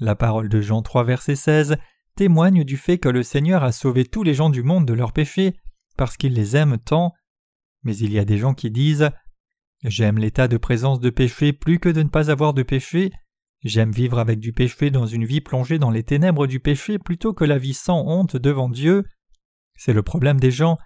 La 0.00 0.14
parole 0.14 0.48
de 0.48 0.62
Jean 0.62 0.80
3 0.80 1.04
verset 1.04 1.36
16 1.36 1.76
témoigne 2.16 2.64
du 2.64 2.78
fait 2.78 2.96
que 2.96 3.10
le 3.10 3.22
Seigneur 3.22 3.64
a 3.64 3.70
sauvé 3.70 4.06
tous 4.06 4.22
les 4.22 4.32
gens 4.32 4.48
du 4.48 4.62
monde 4.62 4.86
de 4.86 4.94
leurs 4.94 5.12
péchés, 5.12 5.52
parce 5.98 6.16
qu'il 6.16 6.32
les 6.32 6.56
aime 6.56 6.78
tant. 6.78 7.12
Mais 7.82 7.94
il 7.94 8.14
y 8.14 8.18
a 8.18 8.24
des 8.24 8.38
gens 8.38 8.54
qui 8.54 8.70
disent 8.70 9.10
J'aime 9.84 10.16
l'état 10.16 10.48
de 10.48 10.56
présence 10.56 11.00
de 11.00 11.10
péché 11.10 11.52
plus 11.52 11.78
que 11.78 11.90
de 11.90 12.02
ne 12.02 12.08
pas 12.08 12.30
avoir 12.30 12.54
de 12.54 12.62
péché. 12.62 13.12
J'aime 13.62 13.92
vivre 13.92 14.18
avec 14.18 14.40
du 14.40 14.54
péché 14.54 14.90
dans 14.90 15.06
une 15.06 15.26
vie 15.26 15.42
plongée 15.42 15.78
dans 15.78 15.90
les 15.90 16.02
ténèbres 16.02 16.46
du 16.46 16.60
péché 16.60 16.98
plutôt 16.98 17.34
que 17.34 17.44
la 17.44 17.58
vie 17.58 17.74
sans 17.74 18.06
honte 18.06 18.38
devant 18.38 18.70
Dieu. 18.70 19.04
C'est 19.74 19.92
le 19.92 20.02
problème 20.02 20.38
des 20.38 20.50
gens, 20.50 20.78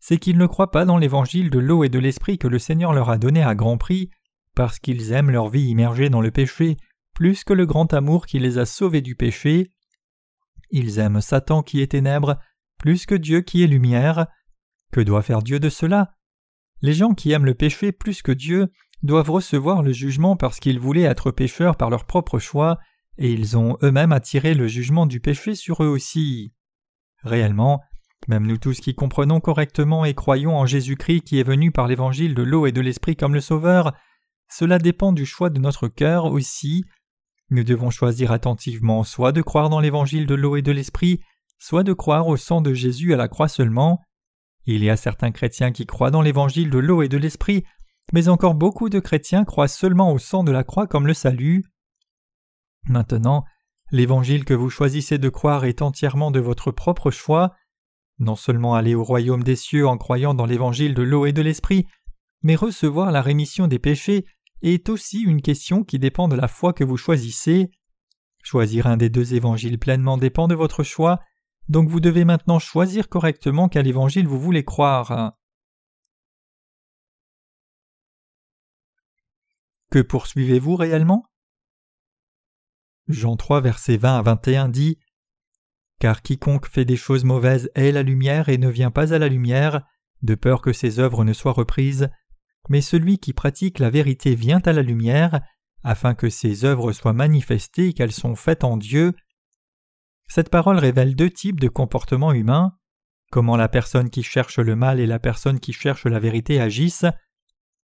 c'est 0.00 0.18
qu'ils 0.18 0.38
ne 0.38 0.46
croient 0.46 0.70
pas 0.70 0.84
dans 0.84 0.98
l'évangile 0.98 1.50
de 1.50 1.58
l'eau 1.58 1.84
et 1.84 1.88
de 1.88 1.98
l'esprit 1.98 2.38
que 2.38 2.48
le 2.48 2.58
Seigneur 2.58 2.92
leur 2.92 3.10
a 3.10 3.18
donné 3.18 3.42
à 3.42 3.54
grand 3.54 3.78
prix, 3.78 4.10
parce 4.54 4.78
qu'ils 4.78 5.12
aiment 5.12 5.30
leur 5.30 5.48
vie 5.48 5.68
immergée 5.68 6.10
dans 6.10 6.20
le 6.20 6.30
péché 6.30 6.76
plus 7.14 7.44
que 7.44 7.52
le 7.52 7.64
grand 7.64 7.94
amour 7.94 8.26
qui 8.26 8.38
les 8.38 8.58
a 8.58 8.66
sauvés 8.66 9.00
du 9.00 9.14
péché. 9.14 9.70
Ils 10.70 10.98
aiment 10.98 11.20
Satan 11.20 11.62
qui 11.62 11.80
est 11.80 11.92
ténèbre 11.92 12.38
plus 12.78 13.06
que 13.06 13.14
Dieu 13.14 13.40
qui 13.40 13.62
est 13.62 13.68
lumière. 13.68 14.26
Que 14.92 15.00
doit 15.00 15.22
faire 15.22 15.42
Dieu 15.42 15.60
de 15.60 15.68
cela? 15.68 16.14
Les 16.82 16.92
gens 16.92 17.14
qui 17.14 17.30
aiment 17.30 17.46
le 17.46 17.54
péché 17.54 17.92
plus 17.92 18.20
que 18.20 18.32
Dieu 18.32 18.68
doivent 19.02 19.30
recevoir 19.30 19.82
le 19.82 19.92
jugement 19.92 20.36
parce 20.36 20.60
qu'ils 20.60 20.80
voulaient 20.80 21.02
être 21.02 21.30
pécheurs 21.30 21.76
par 21.76 21.88
leur 21.88 22.04
propre 22.04 22.38
choix, 22.38 22.78
et 23.16 23.32
ils 23.32 23.56
ont 23.56 23.78
eux-mêmes 23.82 24.12
attiré 24.12 24.54
le 24.54 24.66
jugement 24.66 25.06
du 25.06 25.20
péché 25.20 25.54
sur 25.54 25.82
eux 25.84 25.88
aussi. 25.88 26.52
Réellement, 27.22 27.80
même 28.28 28.46
nous 28.46 28.58
tous 28.58 28.80
qui 28.80 28.94
comprenons 28.94 29.40
correctement 29.40 30.04
et 30.04 30.14
croyons 30.14 30.56
en 30.56 30.66
Jésus-Christ 30.66 31.22
qui 31.22 31.38
est 31.38 31.44
venu 31.44 31.70
par 31.70 31.88
l'évangile 31.88 32.34
de 32.34 32.42
l'eau 32.42 32.66
et 32.66 32.72
de 32.72 32.80
l'esprit 32.80 33.16
comme 33.16 33.34
le 33.34 33.40
Sauveur, 33.40 33.92
cela 34.48 34.78
dépend 34.78 35.12
du 35.12 35.26
choix 35.26 35.50
de 35.50 35.58
notre 35.58 35.88
cœur 35.88 36.26
aussi. 36.26 36.84
Nous 37.50 37.64
devons 37.64 37.90
choisir 37.90 38.32
attentivement 38.32 39.04
soit 39.04 39.32
de 39.32 39.42
croire 39.42 39.68
dans 39.68 39.80
l'évangile 39.80 40.26
de 40.26 40.34
l'eau 40.34 40.56
et 40.56 40.62
de 40.62 40.72
l'esprit, 40.72 41.20
soit 41.58 41.82
de 41.82 41.92
croire 41.92 42.26
au 42.26 42.36
sang 42.36 42.60
de 42.60 42.72
Jésus 42.72 43.12
à 43.12 43.16
la 43.16 43.28
croix 43.28 43.48
seulement. 43.48 44.00
Il 44.66 44.82
y 44.82 44.90
a 44.90 44.96
certains 44.96 45.30
chrétiens 45.30 45.72
qui 45.72 45.86
croient 45.86 46.10
dans 46.10 46.22
l'évangile 46.22 46.70
de 46.70 46.78
l'eau 46.78 47.02
et 47.02 47.08
de 47.08 47.18
l'esprit, 47.18 47.64
mais 48.12 48.28
encore 48.28 48.54
beaucoup 48.54 48.88
de 48.88 49.00
chrétiens 49.00 49.44
croient 49.44 49.68
seulement 49.68 50.12
au 50.12 50.18
sang 50.18 50.44
de 50.44 50.52
la 50.52 50.64
croix 50.64 50.86
comme 50.86 51.06
le 51.06 51.14
salut. 51.14 51.64
Maintenant, 52.88 53.44
l'évangile 53.90 54.44
que 54.44 54.54
vous 54.54 54.70
choisissez 54.70 55.18
de 55.18 55.28
croire 55.28 55.64
est 55.64 55.82
entièrement 55.82 56.30
de 56.30 56.40
votre 56.40 56.70
propre 56.70 57.10
choix. 57.10 57.54
Non 58.18 58.36
seulement 58.36 58.74
aller 58.74 58.94
au 58.94 59.02
royaume 59.02 59.42
des 59.42 59.56
cieux 59.56 59.86
en 59.86 59.98
croyant 59.98 60.34
dans 60.34 60.46
l'évangile 60.46 60.94
de 60.94 61.02
l'eau 61.02 61.26
et 61.26 61.32
de 61.32 61.42
l'esprit, 61.42 61.86
mais 62.42 62.54
recevoir 62.54 63.10
la 63.10 63.22
rémission 63.22 63.66
des 63.66 63.78
péchés 63.78 64.26
est 64.62 64.88
aussi 64.88 65.20
une 65.20 65.42
question 65.42 65.84
qui 65.84 65.98
dépend 65.98 66.28
de 66.28 66.36
la 66.36 66.48
foi 66.48 66.72
que 66.72 66.84
vous 66.84 66.96
choisissez. 66.96 67.70
Choisir 68.42 68.86
un 68.86 68.96
des 68.96 69.10
deux 69.10 69.34
évangiles 69.34 69.78
pleinement 69.78 70.18
dépend 70.18 70.48
de 70.48 70.54
votre 70.54 70.82
choix, 70.82 71.20
donc 71.68 71.88
vous 71.88 72.00
devez 72.00 72.24
maintenant 72.24 72.58
choisir 72.58 73.08
correctement 73.08 73.68
quel 73.68 73.86
évangile 73.86 74.28
vous 74.28 74.38
voulez 74.38 74.64
croire. 74.64 75.32
Que 79.90 80.00
poursuivez-vous 80.00 80.76
réellement? 80.76 81.26
Jean 83.08 83.36
3 83.36 83.60
versets 83.60 83.96
20 83.96 84.18
à 84.18 84.22
21 84.22 84.68
dit 84.68 84.98
Car 86.00 86.22
quiconque 86.22 86.66
fait 86.66 86.84
des 86.84 86.96
choses 86.96 87.24
mauvaises 87.24 87.70
est 87.74 87.92
la 87.92 88.02
lumière 88.02 88.48
et 88.48 88.58
ne 88.58 88.68
vient 88.68 88.90
pas 88.90 89.14
à 89.14 89.18
la 89.18 89.28
lumière, 89.28 89.82
de 90.22 90.34
peur 90.34 90.62
que 90.62 90.72
ses 90.72 90.98
œuvres 90.98 91.24
ne 91.24 91.32
soient 91.32 91.52
reprises, 91.52 92.08
mais 92.68 92.80
celui 92.80 93.18
qui 93.18 93.32
pratique 93.32 93.78
la 93.78 93.90
vérité 93.90 94.34
vient 94.34 94.60
à 94.64 94.72
la 94.72 94.82
lumière, 94.82 95.40
afin 95.82 96.14
que 96.14 96.30
ses 96.30 96.64
œuvres 96.64 96.92
soient 96.92 97.12
manifestées 97.12 97.92
qu'elles 97.92 98.12
sont 98.12 98.34
faites 98.34 98.64
en 98.64 98.76
Dieu. 98.76 99.12
Cette 100.28 100.48
parole 100.48 100.78
révèle 100.78 101.14
deux 101.14 101.30
types 101.30 101.60
de 101.60 101.68
comportements 101.68 102.32
humains, 102.32 102.72
comment 103.30 103.56
la 103.56 103.68
personne 103.68 104.10
qui 104.10 104.22
cherche 104.22 104.58
le 104.58 104.76
mal 104.76 104.98
et 105.00 105.06
la 105.06 105.18
personne 105.18 105.60
qui 105.60 105.72
cherche 105.72 106.06
la 106.06 106.18
vérité 106.18 106.60
agissent. 106.60 107.06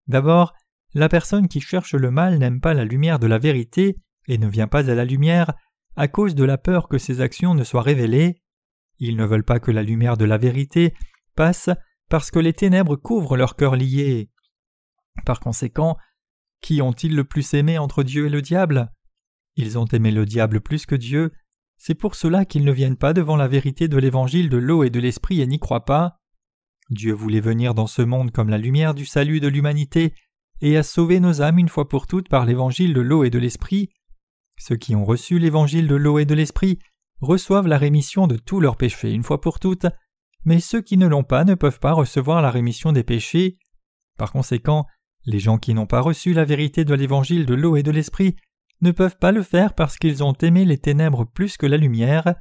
D'abord, 0.06 0.54
la 0.94 1.08
personne 1.08 1.48
qui 1.48 1.60
cherche 1.60 1.94
le 1.94 2.10
mal 2.10 2.38
n'aime 2.38 2.60
pas 2.60 2.74
la 2.74 2.84
lumière 2.84 3.18
de 3.18 3.26
la 3.26 3.38
vérité 3.38 3.96
et 4.28 4.38
ne 4.38 4.46
vient 4.46 4.68
pas 4.68 4.90
à 4.90 4.94
la 4.94 5.04
lumière 5.04 5.54
à 5.98 6.06
cause 6.06 6.36
de 6.36 6.44
la 6.44 6.58
peur 6.58 6.88
que 6.88 6.96
ses 6.96 7.20
actions 7.20 7.54
ne 7.54 7.64
soient 7.64 7.82
révélées. 7.82 8.40
Ils 9.00 9.16
ne 9.16 9.24
veulent 9.24 9.44
pas 9.44 9.58
que 9.58 9.72
la 9.72 9.82
lumière 9.82 10.16
de 10.16 10.24
la 10.24 10.38
vérité 10.38 10.94
passe 11.34 11.70
parce 12.08 12.30
que 12.30 12.38
les 12.38 12.52
ténèbres 12.52 12.94
couvrent 12.94 13.36
leur 13.36 13.56
cœur 13.56 13.74
lié. 13.74 14.30
Par 15.26 15.40
conséquent, 15.40 15.96
qui 16.60 16.80
ont-ils 16.82 17.16
le 17.16 17.24
plus 17.24 17.52
aimé 17.52 17.78
entre 17.78 18.04
Dieu 18.04 18.26
et 18.26 18.30
le 18.30 18.42
diable? 18.42 18.92
Ils 19.56 19.76
ont 19.76 19.86
aimé 19.86 20.12
le 20.12 20.24
diable 20.24 20.60
plus 20.60 20.86
que 20.86 20.94
Dieu, 20.94 21.32
c'est 21.76 21.96
pour 21.96 22.14
cela 22.14 22.44
qu'ils 22.44 22.64
ne 22.64 22.70
viennent 22.70 22.96
pas 22.96 23.12
devant 23.12 23.36
la 23.36 23.48
vérité 23.48 23.88
de 23.88 23.98
l'évangile 23.98 24.48
de 24.48 24.56
l'eau 24.56 24.84
et 24.84 24.90
de 24.90 25.00
l'esprit 25.00 25.40
et 25.40 25.48
n'y 25.48 25.58
croient 25.58 25.84
pas. 25.84 26.20
Dieu 26.90 27.12
voulait 27.12 27.40
venir 27.40 27.74
dans 27.74 27.88
ce 27.88 28.02
monde 28.02 28.30
comme 28.30 28.50
la 28.50 28.58
lumière 28.58 28.94
du 28.94 29.04
salut 29.04 29.40
de 29.40 29.48
l'humanité 29.48 30.14
et 30.60 30.76
a 30.76 30.84
sauvé 30.84 31.18
nos 31.18 31.42
âmes 31.42 31.58
une 31.58 31.68
fois 31.68 31.88
pour 31.88 32.06
toutes 32.06 32.28
par 32.28 32.46
l'évangile 32.46 32.94
de 32.94 33.00
l'eau 33.00 33.24
et 33.24 33.30
de 33.30 33.38
l'esprit. 33.40 33.90
Ceux 34.58 34.76
qui 34.76 34.96
ont 34.96 35.04
reçu 35.04 35.38
l'évangile 35.38 35.86
de 35.86 35.94
l'eau 35.94 36.18
et 36.18 36.24
de 36.24 36.34
l'esprit 36.34 36.78
reçoivent 37.20 37.66
la 37.66 37.78
rémission 37.78 38.26
de 38.26 38.36
tous 38.36 38.60
leurs 38.60 38.76
péchés 38.76 39.12
une 39.12 39.22
fois 39.22 39.40
pour 39.40 39.60
toutes, 39.60 39.86
mais 40.44 40.60
ceux 40.60 40.82
qui 40.82 40.96
ne 40.96 41.06
l'ont 41.06 41.24
pas 41.24 41.44
ne 41.44 41.54
peuvent 41.54 41.80
pas 41.80 41.92
recevoir 41.92 42.42
la 42.42 42.50
rémission 42.50 42.92
des 42.92 43.04
péchés. 43.04 43.58
Par 44.18 44.32
conséquent, 44.32 44.86
les 45.26 45.40
gens 45.40 45.58
qui 45.58 45.74
n'ont 45.74 45.86
pas 45.86 46.00
reçu 46.00 46.32
la 46.32 46.44
vérité 46.44 46.84
de 46.84 46.94
l'évangile 46.94 47.46
de 47.46 47.54
l'eau 47.54 47.76
et 47.76 47.82
de 47.82 47.90
l'esprit 47.90 48.36
ne 48.80 48.92
peuvent 48.92 49.18
pas 49.18 49.32
le 49.32 49.42
faire 49.42 49.74
parce 49.74 49.96
qu'ils 49.96 50.22
ont 50.22 50.34
aimé 50.34 50.64
les 50.64 50.78
ténèbres 50.78 51.24
plus 51.24 51.56
que 51.56 51.66
la 51.66 51.76
lumière. 51.76 52.34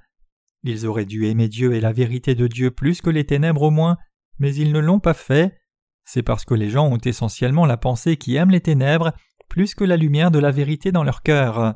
Ils 0.64 0.86
auraient 0.86 1.06
dû 1.06 1.26
aimer 1.26 1.48
Dieu 1.48 1.74
et 1.74 1.82
la 1.82 1.92
vérité 1.92 2.36
de 2.36 2.48
Dieu 2.48 2.72
plus 2.72 3.02
que 3.02 3.10
les 3.10 3.26
ténèbres 3.26 3.64
au 3.64 3.72
moins, 3.72 3.98
mais 4.40 4.54
ils 4.56 4.72
ne 4.72 4.80
l'ont 4.80 5.00
pas 5.00 5.14
fait. 5.14 5.58
C'est 6.06 6.24
parce 6.24 6.46
que 6.46 6.54
les 6.54 6.70
gens 6.70 6.88
ont 6.88 6.98
essentiellement 6.98 7.66
la 7.66 7.78
pensée 7.78 8.18
qui 8.18 8.36
aime 8.36 8.52
les 8.52 8.62
ténèbres 8.62 9.14
plus 9.50 9.76
que 9.76 9.84
la 9.84 9.98
lumière 9.98 10.32
de 10.32 10.40
la 10.40 10.52
vérité 10.52 10.92
dans 10.92 11.04
leur 11.04 11.22
cœur. 11.22 11.76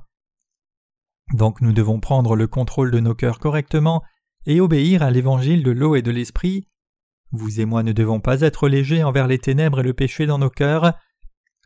Donc 1.33 1.61
nous 1.61 1.73
devons 1.73 1.99
prendre 1.99 2.35
le 2.35 2.47
contrôle 2.47 2.91
de 2.91 2.99
nos 2.99 3.15
cœurs 3.15 3.39
correctement 3.39 4.03
et 4.45 4.59
obéir 4.59 5.03
à 5.03 5.11
l'évangile 5.11 5.63
de 5.63 5.71
l'eau 5.71 5.95
et 5.95 6.01
de 6.01 6.11
l'esprit. 6.11 6.67
Vous 7.31 7.61
et 7.61 7.65
moi 7.65 7.83
ne 7.83 7.93
devons 7.93 8.19
pas 8.19 8.41
être 8.41 8.67
légers 8.67 9.03
envers 9.03 9.27
les 9.27 9.39
ténèbres 9.39 9.79
et 9.79 9.83
le 9.83 9.93
péché 9.93 10.25
dans 10.25 10.39
nos 10.39 10.49
cœurs. 10.49 10.93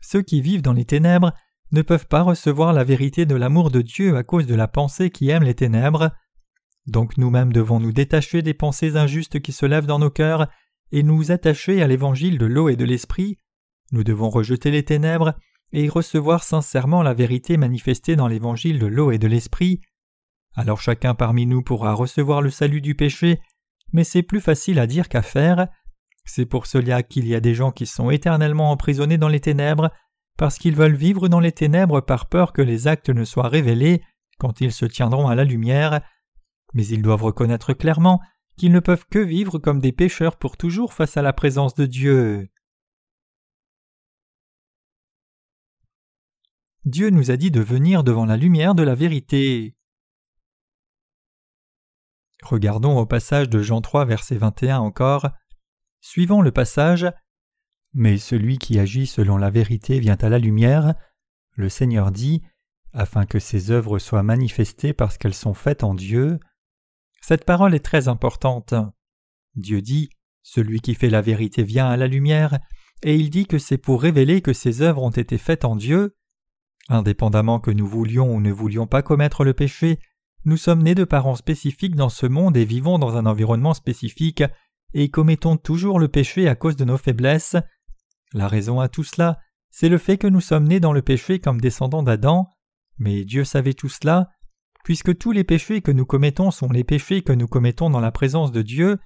Ceux 0.00 0.22
qui 0.22 0.40
vivent 0.40 0.62
dans 0.62 0.72
les 0.72 0.84
ténèbres 0.84 1.32
ne 1.72 1.82
peuvent 1.82 2.06
pas 2.06 2.22
recevoir 2.22 2.72
la 2.72 2.84
vérité 2.84 3.26
de 3.26 3.34
l'amour 3.34 3.70
de 3.70 3.82
Dieu 3.82 4.16
à 4.16 4.22
cause 4.22 4.46
de 4.46 4.54
la 4.54 4.68
pensée 4.68 5.10
qui 5.10 5.30
aime 5.30 5.42
les 5.42 5.54
ténèbres. 5.54 6.12
Donc 6.86 7.18
nous-mêmes 7.18 7.52
devons 7.52 7.80
nous 7.80 7.92
détacher 7.92 8.42
des 8.42 8.54
pensées 8.54 8.96
injustes 8.96 9.40
qui 9.40 9.50
se 9.50 9.66
lèvent 9.66 9.86
dans 9.86 9.98
nos 9.98 10.10
cœurs 10.10 10.48
et 10.92 11.02
nous 11.02 11.32
attacher 11.32 11.82
à 11.82 11.88
l'évangile 11.88 12.38
de 12.38 12.46
l'eau 12.46 12.68
et 12.68 12.76
de 12.76 12.84
l'esprit. 12.84 13.38
Nous 13.90 14.04
devons 14.04 14.30
rejeter 14.30 14.70
les 14.70 14.84
ténèbres 14.84 15.34
et 15.72 15.88
recevoir 15.88 16.44
sincèrement 16.44 17.02
la 17.02 17.14
vérité 17.14 17.56
manifestée 17.56 18.16
dans 18.16 18.28
l'évangile 18.28 18.78
de 18.78 18.86
l'eau 18.86 19.10
et 19.10 19.18
de 19.18 19.26
l'esprit. 19.26 19.80
Alors 20.54 20.80
chacun 20.80 21.14
parmi 21.14 21.46
nous 21.46 21.62
pourra 21.62 21.92
recevoir 21.92 22.40
le 22.40 22.50
salut 22.50 22.80
du 22.80 22.94
péché 22.94 23.40
mais 23.92 24.04
c'est 24.04 24.22
plus 24.22 24.40
facile 24.40 24.78
à 24.78 24.86
dire 24.86 25.08
qu'à 25.08 25.22
faire. 25.22 25.68
C'est 26.24 26.46
pour 26.46 26.66
cela 26.66 27.02
qu'il 27.02 27.26
y 27.26 27.34
a 27.34 27.40
des 27.40 27.54
gens 27.54 27.70
qui 27.70 27.86
sont 27.86 28.10
éternellement 28.10 28.70
emprisonnés 28.70 29.18
dans 29.18 29.28
les 29.28 29.40
ténèbres, 29.40 29.90
parce 30.36 30.58
qu'ils 30.58 30.76
veulent 30.76 30.94
vivre 30.94 31.28
dans 31.28 31.40
les 31.40 31.52
ténèbres 31.52 32.00
par 32.00 32.26
peur 32.26 32.52
que 32.52 32.62
les 32.62 32.88
actes 32.88 33.10
ne 33.10 33.24
soient 33.24 33.48
révélés 33.48 34.02
quand 34.38 34.60
ils 34.60 34.72
se 34.72 34.84
tiendront 34.84 35.28
à 35.28 35.34
la 35.34 35.44
lumière, 35.44 36.00
mais 36.74 36.86
ils 36.86 37.00
doivent 37.00 37.22
reconnaître 37.22 37.72
clairement 37.72 38.20
qu'ils 38.58 38.72
ne 38.72 38.80
peuvent 38.80 39.06
que 39.10 39.18
vivre 39.18 39.58
comme 39.58 39.80
des 39.80 39.92
pécheurs 39.92 40.36
pour 40.36 40.56
toujours 40.56 40.92
face 40.92 41.16
à 41.16 41.22
la 41.22 41.32
présence 41.32 41.74
de 41.74 41.86
Dieu. 41.86 42.48
Dieu 46.86 47.10
nous 47.10 47.32
a 47.32 47.36
dit 47.36 47.50
de 47.50 47.60
venir 47.60 48.04
devant 48.04 48.26
la 48.26 48.36
lumière 48.36 48.76
de 48.76 48.84
la 48.84 48.94
vérité. 48.94 49.74
Regardons 52.44 52.96
au 52.96 53.06
passage 53.06 53.48
de 53.48 53.60
Jean 53.60 53.80
3 53.80 54.04
verset 54.04 54.36
21 54.36 54.78
encore. 54.78 55.28
Suivons 56.00 56.42
le 56.42 56.52
passage. 56.52 57.04
Mais 57.92 58.18
celui 58.18 58.58
qui 58.58 58.78
agit 58.78 59.08
selon 59.08 59.36
la 59.36 59.50
vérité 59.50 59.98
vient 59.98 60.18
à 60.20 60.28
la 60.28 60.38
lumière. 60.38 60.94
Le 61.56 61.68
Seigneur 61.68 62.12
dit, 62.12 62.42
afin 62.92 63.26
que 63.26 63.40
ses 63.40 63.72
œuvres 63.72 63.98
soient 63.98 64.22
manifestées 64.22 64.92
parce 64.92 65.18
qu'elles 65.18 65.34
sont 65.34 65.54
faites 65.54 65.82
en 65.82 65.92
Dieu. 65.92 66.38
Cette 67.20 67.44
parole 67.44 67.74
est 67.74 67.84
très 67.84 68.06
importante. 68.06 68.74
Dieu 69.56 69.82
dit, 69.82 70.08
Celui 70.44 70.80
qui 70.80 70.94
fait 70.94 71.10
la 71.10 71.20
vérité 71.20 71.64
vient 71.64 71.88
à 71.88 71.96
la 71.96 72.06
lumière, 72.06 72.60
et 73.02 73.16
il 73.16 73.30
dit 73.30 73.46
que 73.46 73.58
c'est 73.58 73.76
pour 73.76 74.02
révéler 74.02 74.40
que 74.40 74.52
ses 74.52 74.82
œuvres 74.82 75.02
ont 75.02 75.10
été 75.10 75.36
faites 75.36 75.64
en 75.64 75.74
Dieu. 75.74 76.14
Indépendamment 76.88 77.60
que 77.60 77.70
nous 77.70 77.86
voulions 77.86 78.32
ou 78.32 78.40
ne 78.40 78.52
voulions 78.52 78.86
pas 78.86 79.02
commettre 79.02 79.44
le 79.44 79.54
péché, 79.54 79.98
nous 80.44 80.56
sommes 80.56 80.82
nés 80.82 80.94
de 80.94 81.04
parents 81.04 81.34
spécifiques 81.34 81.96
dans 81.96 82.08
ce 82.08 82.26
monde 82.26 82.56
et 82.56 82.64
vivons 82.64 82.98
dans 82.98 83.16
un 83.16 83.26
environnement 83.26 83.74
spécifique 83.74 84.44
et 84.94 85.10
commettons 85.10 85.56
toujours 85.56 85.98
le 85.98 86.08
péché 86.08 86.48
à 86.48 86.54
cause 86.54 86.76
de 86.76 86.84
nos 86.84 86.96
faiblesses. 86.96 87.56
La 88.32 88.46
raison 88.46 88.78
à 88.80 88.88
tout 88.88 89.04
cela, 89.04 89.40
c'est 89.70 89.88
le 89.88 89.98
fait 89.98 90.16
que 90.16 90.26
nous 90.26 90.40
sommes 90.40 90.68
nés 90.68 90.80
dans 90.80 90.92
le 90.92 91.02
péché 91.02 91.40
comme 91.40 91.60
descendants 91.60 92.02
d'Adam, 92.02 92.48
mais 92.98 93.24
Dieu 93.24 93.44
savait 93.44 93.74
tout 93.74 93.88
cela, 93.88 94.30
puisque 94.84 95.18
tous 95.18 95.32
les 95.32 95.44
péchés 95.44 95.82
que 95.82 95.90
nous 95.90 96.06
commettons 96.06 96.50
sont 96.50 96.68
les 96.68 96.84
péchés 96.84 97.22
que 97.22 97.32
nous 97.32 97.48
commettons 97.48 97.90
dans 97.90 98.00
la 98.00 98.12
présence 98.12 98.52
de 98.52 98.62
Dieu, 98.62 98.98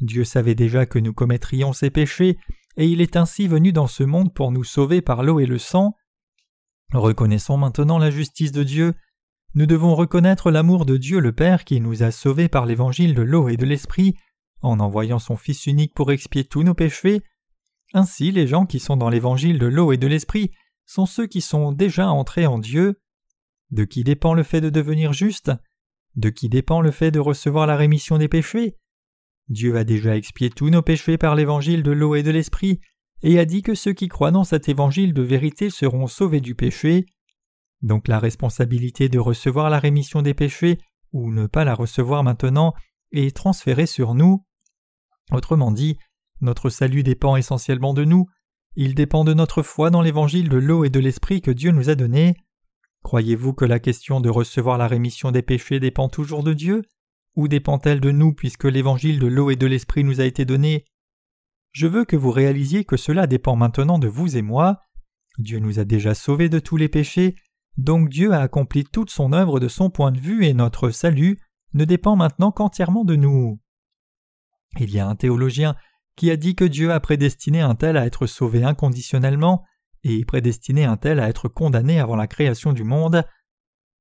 Dieu 0.00 0.24
savait 0.24 0.54
déjà 0.54 0.86
que 0.86 0.98
nous 0.98 1.12
commettrions 1.12 1.72
ces 1.72 1.90
péchés, 1.90 2.38
et 2.76 2.86
il 2.86 3.00
est 3.00 3.16
ainsi 3.16 3.48
venu 3.48 3.72
dans 3.72 3.86
ce 3.86 4.02
monde 4.04 4.32
pour 4.32 4.50
nous 4.50 4.64
sauver 4.64 5.02
par 5.02 5.22
l'eau 5.22 5.40
et 5.40 5.46
le 5.46 5.58
sang. 5.58 5.94
Reconnaissons 6.94 7.56
maintenant 7.56 7.98
la 7.98 8.10
justice 8.10 8.52
de 8.52 8.62
Dieu, 8.62 8.94
nous 9.54 9.66
devons 9.66 9.96
reconnaître 9.96 10.52
l'amour 10.52 10.86
de 10.86 10.96
Dieu 10.96 11.18
le 11.18 11.32
Père 11.32 11.64
qui 11.64 11.80
nous 11.80 12.04
a 12.04 12.12
sauvés 12.12 12.48
par 12.48 12.66
l'évangile 12.66 13.14
de 13.14 13.22
l'eau 13.22 13.48
et 13.48 13.56
de 13.56 13.64
l'esprit, 13.64 14.14
en 14.62 14.78
envoyant 14.78 15.18
son 15.18 15.36
Fils 15.36 15.66
unique 15.66 15.92
pour 15.92 16.12
expier 16.12 16.44
tous 16.44 16.62
nos 16.62 16.74
péchés. 16.74 17.22
Ainsi 17.94 18.30
les 18.30 18.46
gens 18.46 18.64
qui 18.64 18.78
sont 18.78 18.96
dans 18.96 19.08
l'évangile 19.08 19.58
de 19.58 19.66
l'eau 19.66 19.92
et 19.92 19.96
de 19.96 20.06
l'esprit 20.06 20.52
sont 20.86 21.04
ceux 21.04 21.26
qui 21.26 21.40
sont 21.40 21.72
déjà 21.72 22.08
entrés 22.10 22.46
en 22.46 22.58
Dieu. 22.58 23.00
De 23.72 23.84
qui 23.84 24.04
dépend 24.04 24.34
le 24.34 24.44
fait 24.44 24.60
de 24.60 24.70
devenir 24.70 25.12
juste? 25.12 25.50
De 26.14 26.30
qui 26.30 26.48
dépend 26.48 26.80
le 26.80 26.92
fait 26.92 27.10
de 27.10 27.18
recevoir 27.18 27.66
la 27.66 27.76
rémission 27.76 28.18
des 28.18 28.28
péchés? 28.28 28.76
Dieu 29.48 29.76
a 29.76 29.82
déjà 29.82 30.16
expié 30.16 30.48
tous 30.48 30.70
nos 30.70 30.82
péchés 30.82 31.18
par 31.18 31.34
l'évangile 31.34 31.82
de 31.82 31.90
l'eau 31.90 32.14
et 32.14 32.22
de 32.22 32.30
l'esprit, 32.30 32.80
et 33.24 33.38
a 33.38 33.46
dit 33.46 33.62
que 33.62 33.74
ceux 33.74 33.94
qui 33.94 34.08
croient 34.08 34.30
dans 34.30 34.44
cet 34.44 34.68
évangile 34.68 35.14
de 35.14 35.22
vérité 35.22 35.70
seront 35.70 36.06
sauvés 36.06 36.42
du 36.42 36.54
péché. 36.54 37.06
Donc 37.80 38.06
la 38.06 38.18
responsabilité 38.18 39.08
de 39.08 39.18
recevoir 39.18 39.70
la 39.70 39.78
rémission 39.78 40.20
des 40.20 40.34
péchés 40.34 40.78
ou 41.12 41.32
ne 41.32 41.46
pas 41.46 41.64
la 41.64 41.74
recevoir 41.74 42.22
maintenant 42.22 42.74
est 43.12 43.34
transférée 43.34 43.86
sur 43.86 44.14
nous. 44.14 44.44
Autrement 45.32 45.72
dit, 45.72 45.96
notre 46.42 46.68
salut 46.68 47.02
dépend 47.02 47.36
essentiellement 47.36 47.94
de 47.94 48.04
nous, 48.04 48.26
il 48.76 48.94
dépend 48.94 49.24
de 49.24 49.32
notre 49.32 49.62
foi 49.62 49.88
dans 49.88 50.02
l'évangile 50.02 50.50
de 50.50 50.58
l'eau 50.58 50.84
et 50.84 50.90
de 50.90 51.00
l'esprit 51.00 51.40
que 51.40 51.50
Dieu 51.50 51.70
nous 51.70 51.88
a 51.88 51.94
donné. 51.94 52.36
Croyez-vous 53.04 53.54
que 53.54 53.64
la 53.64 53.78
question 53.78 54.20
de 54.20 54.28
recevoir 54.28 54.76
la 54.76 54.86
rémission 54.86 55.30
des 55.30 55.42
péchés 55.42 55.80
dépend 55.80 56.10
toujours 56.10 56.42
de 56.42 56.52
Dieu? 56.52 56.82
Ou 57.36 57.48
dépend-elle 57.48 58.00
de 58.00 58.10
nous 58.10 58.34
puisque 58.34 58.64
l'évangile 58.64 59.18
de 59.18 59.26
l'eau 59.28 59.50
et 59.50 59.56
de 59.56 59.66
l'esprit 59.66 60.04
nous 60.04 60.20
a 60.20 60.24
été 60.24 60.44
donné? 60.44 60.84
Je 61.74 61.88
veux 61.88 62.04
que 62.04 62.16
vous 62.16 62.30
réalisiez 62.30 62.84
que 62.84 62.96
cela 62.96 63.26
dépend 63.26 63.56
maintenant 63.56 63.98
de 63.98 64.06
vous 64.06 64.36
et 64.36 64.42
moi. 64.42 64.80
Dieu 65.38 65.58
nous 65.58 65.80
a 65.80 65.84
déjà 65.84 66.14
sauvés 66.14 66.48
de 66.48 66.60
tous 66.60 66.76
les 66.76 66.88
péchés, 66.88 67.34
donc 67.76 68.08
Dieu 68.08 68.32
a 68.32 68.40
accompli 68.40 68.84
toute 68.84 69.10
son 69.10 69.32
œuvre 69.32 69.58
de 69.58 69.66
son 69.66 69.90
point 69.90 70.12
de 70.12 70.20
vue 70.20 70.44
et 70.46 70.54
notre 70.54 70.90
salut 70.90 71.36
ne 71.72 71.84
dépend 71.84 72.14
maintenant 72.14 72.52
qu'entièrement 72.52 73.04
de 73.04 73.16
nous. 73.16 73.60
Il 74.78 74.90
y 74.90 75.00
a 75.00 75.08
un 75.08 75.16
théologien 75.16 75.74
qui 76.14 76.30
a 76.30 76.36
dit 76.36 76.54
que 76.54 76.64
Dieu 76.64 76.92
a 76.92 77.00
prédestiné 77.00 77.60
un 77.60 77.74
tel 77.74 77.96
à 77.96 78.06
être 78.06 78.28
sauvé 78.28 78.62
inconditionnellement 78.62 79.64
et 80.04 80.24
prédestiné 80.24 80.84
un 80.84 80.96
tel 80.96 81.18
à 81.18 81.28
être 81.28 81.48
condamné 81.48 81.98
avant 81.98 82.14
la 82.14 82.28
création 82.28 82.72
du 82.72 82.84
monde. 82.84 83.24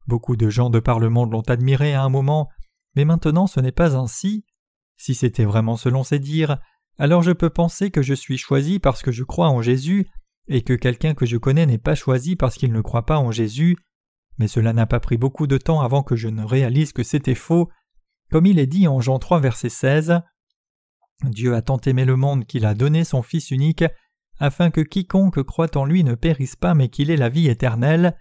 Beaucoup 0.05 0.35
de 0.35 0.47
gens 0.47 0.69
de 0.69 0.79
par 0.79 0.99
le 0.99 1.09
monde 1.09 1.31
l'ont 1.31 1.41
admiré 1.41 1.95
à 1.95 2.03
un 2.03 2.09
moment, 2.09 2.49
mais 2.95 3.05
maintenant 3.05 3.47
ce 3.47 3.59
n'est 3.59 3.71
pas 3.71 3.95
ainsi. 3.95 4.45
Si 4.95 5.15
c'était 5.15 5.45
vraiment 5.45 5.75
selon 5.75 6.03
ses 6.03 6.19
dires, 6.19 6.59
alors 6.97 7.23
je 7.23 7.31
peux 7.31 7.49
penser 7.49 7.91
que 7.91 8.01
je 8.01 8.13
suis 8.13 8.37
choisi 8.37 8.79
parce 8.79 9.01
que 9.01 9.11
je 9.11 9.23
crois 9.23 9.49
en 9.49 9.61
Jésus, 9.61 10.07
et 10.47 10.61
que 10.61 10.73
quelqu'un 10.73 11.13
que 11.13 11.25
je 11.25 11.37
connais 11.37 11.65
n'est 11.65 11.77
pas 11.77 11.95
choisi 11.95 12.35
parce 12.35 12.55
qu'il 12.55 12.71
ne 12.71 12.81
croit 12.81 13.05
pas 13.05 13.17
en 13.17 13.31
Jésus, 13.31 13.77
mais 14.37 14.47
cela 14.47 14.73
n'a 14.73 14.85
pas 14.85 14.99
pris 14.99 15.17
beaucoup 15.17 15.47
de 15.47 15.57
temps 15.57 15.81
avant 15.81 16.03
que 16.03 16.15
je 16.15 16.27
ne 16.27 16.43
réalise 16.43 16.91
que 16.91 17.03
c'était 17.03 17.35
faux, 17.35 17.69
comme 18.29 18.45
il 18.45 18.59
est 18.59 18.67
dit 18.67 18.87
en 18.87 18.99
Jean 18.99 19.19
3 19.19 19.39
verset 19.39 19.69
16. 19.69 20.21
Dieu 21.23 21.55
a 21.55 21.61
tant 21.61 21.79
aimé 21.81 22.05
le 22.05 22.15
monde 22.15 22.45
qu'il 22.45 22.65
a 22.65 22.73
donné 22.73 23.03
son 23.03 23.21
Fils 23.21 23.51
unique, 23.51 23.85
afin 24.39 24.71
que 24.71 24.81
quiconque 24.81 25.41
croit 25.43 25.77
en 25.77 25.85
lui 25.85 26.03
ne 26.03 26.15
périsse 26.15 26.55
pas 26.55 26.73
mais 26.73 26.89
qu'il 26.89 27.11
ait 27.11 27.17
la 27.17 27.29
vie 27.29 27.47
éternelle. 27.47 28.17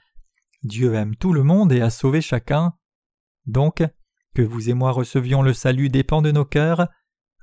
Dieu 0.62 0.94
aime 0.94 1.16
tout 1.16 1.32
le 1.32 1.42
monde 1.42 1.72
et 1.72 1.80
a 1.80 1.90
sauvé 1.90 2.20
chacun. 2.20 2.74
Donc, 3.46 3.82
que 4.34 4.42
vous 4.42 4.70
et 4.70 4.74
moi 4.74 4.92
recevions 4.92 5.42
le 5.42 5.52
salut 5.52 5.88
dépend 5.88 6.22
de 6.22 6.30
nos 6.30 6.44
cœurs. 6.44 6.88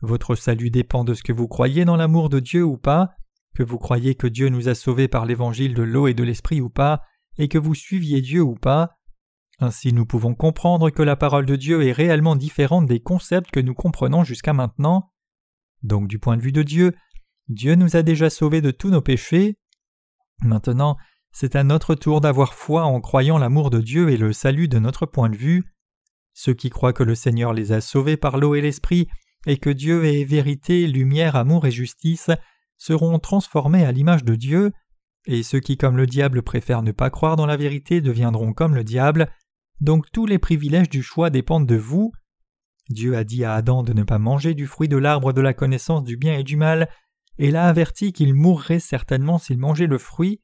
Votre 0.02 0.36
salut 0.36 0.72
dépend 0.72 1.04
de 1.04 1.14
ce 1.14 1.24
que 1.24 1.34
vous 1.34 1.48
croyez 1.48 1.86
dans 1.86 1.98
l'amour 1.98 2.30
de 2.30 2.40
Dieu 2.40 2.64
ou 2.64 2.78
pas, 2.78 3.12
que 3.56 3.64
vous 3.64 3.78
croyez 3.78 4.16
que 4.16 4.28
Dieu 4.28 4.50
nous 4.50 4.70
a 4.70 4.76
sauvés 4.76 5.08
par 5.08 5.26
l'évangile 5.26 5.74
de 5.74 5.84
l'eau 5.84 6.08
et 6.08 6.14
de 6.14 6.24
l'esprit 6.24 6.62
ou 6.62 6.70
pas, 6.70 7.02
et 7.38 7.48
que 7.48 7.58
vous 7.58 7.76
suiviez 7.76 8.22
Dieu 8.22 8.42
ou 8.42 8.56
pas. 8.56 8.98
Ainsi 9.60 9.92
nous 9.92 10.06
pouvons 10.06 10.36
comprendre 10.36 10.90
que 10.90 11.04
la 11.04 11.18
parole 11.18 11.46
de 11.46 11.58
Dieu 11.58 11.86
est 11.86 11.92
réellement 11.92 12.38
différente 12.38 12.86
des 12.86 13.02
concepts 13.02 13.52
que 13.52 13.60
nous 13.60 13.74
comprenons 13.74 14.24
jusqu'à 14.24 14.54
maintenant. 14.54 15.12
Donc 15.84 16.08
du 16.08 16.20
point 16.20 16.38
de 16.38 16.42
vue 16.42 16.54
de 16.54 16.64
Dieu, 16.64 16.96
Dieu 17.50 17.76
nous 17.76 17.96
a 17.96 18.02
déjà 18.02 18.30
sauvés 18.30 18.62
de 18.62 18.72
tous 18.72 18.90
nos 18.90 19.02
péchés. 19.02 19.58
Maintenant, 20.42 20.96
c'est 21.32 21.56
à 21.56 21.64
notre 21.64 21.96
tour 21.96 22.22
d'avoir 22.22 22.54
foi 22.54 22.84
en 22.84 23.02
croyant 23.02 23.38
l'amour 23.38 23.70
de 23.70 23.82
Dieu 23.82 24.10
et 24.10 24.18
le 24.18 24.32
salut 24.32 24.68
de 24.68 24.80
notre 24.80 25.06
point 25.06 25.30
de 25.30 25.36
vue. 25.36 25.66
Ceux 26.34 26.54
qui 26.54 26.70
croient 26.70 26.94
que 26.94 27.04
le 27.04 27.16
Seigneur 27.16 27.54
les 27.54 27.74
a 27.74 27.82
sauvés 27.82 28.18
par 28.18 28.38
l'eau 28.38 28.56
et 28.56 28.62
l'esprit, 28.62 29.10
et 29.46 29.58
que 29.58 29.70
Dieu 29.70 30.06
est 30.06 30.24
vérité, 30.24 30.88
lumière, 30.88 31.36
amour 31.36 31.66
et 31.66 31.72
justice, 31.72 32.30
seront 32.78 33.20
transformés 33.20 33.86
à 33.86 33.92
l'image 33.92 34.24
de 34.24 34.36
Dieu, 34.36 34.72
et 35.28 35.44
ceux 35.44 35.60
qui, 35.60 35.78
comme 35.78 35.98
le 35.98 36.08
diable, 36.08 36.42
préfèrent 36.42 36.82
ne 36.82 36.92
pas 36.92 37.10
croire 37.10 37.36
dans 37.36 37.46
la 37.46 37.58
vérité 37.58 38.02
deviendront 38.02 38.54
comme 38.54 38.76
le 38.76 38.84
diable, 38.84 39.30
donc 39.82 40.12
tous 40.12 40.26
les 40.26 40.40
privilèges 40.40 40.90
du 40.90 41.04
choix 41.04 41.30
dépendent 41.30 41.68
de 41.68 41.76
vous. 41.76 42.12
Dieu 42.90 43.16
a 43.16 43.24
dit 43.24 43.44
à 43.44 43.54
Adam 43.54 43.84
de 43.84 43.94
ne 43.94 44.04
pas 44.04 44.18
manger 44.18 44.54
du 44.54 44.66
fruit 44.66 44.88
de 44.88 44.98
l'arbre 44.98 45.32
de 45.32 45.42
la 45.42 45.54
connaissance 45.54 46.04
du 46.04 46.18
bien 46.18 46.38
et 46.38 46.44
du 46.44 46.58
mal, 46.58 46.90
et 47.38 47.52
l'a 47.52 47.68
averti 47.68 48.12
qu'il 48.12 48.34
mourrait 48.34 48.80
certainement 48.80 49.38
s'il 49.38 49.58
mangeait 49.58 49.88
le 49.88 49.98
fruit. 49.98 50.42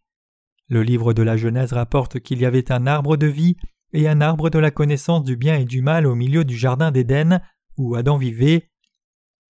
Le 0.70 0.84
livre 0.84 1.14
de 1.14 1.24
la 1.24 1.38
Genèse 1.38 1.74
rapporte 1.74 2.20
qu'il 2.20 2.40
y 2.40 2.46
avait 2.46 2.72
un 2.72 2.88
arbre 2.88 3.18
de 3.18 3.28
vie 3.28 3.58
et 3.94 4.08
un 4.08 4.22
arbre 4.22 4.50
de 4.50 4.60
la 4.60 4.72
connaissance 4.72 5.24
du 5.24 5.36
bien 5.36 5.56
et 5.58 5.66
du 5.66 5.82
mal 5.82 6.06
au 6.06 6.16
milieu 6.16 6.44
du 6.44 6.58
jardin 6.58 6.92
d'Éden, 6.92 7.42
où 7.78 7.96
Adam 7.96 8.18
vivait. 8.18 8.70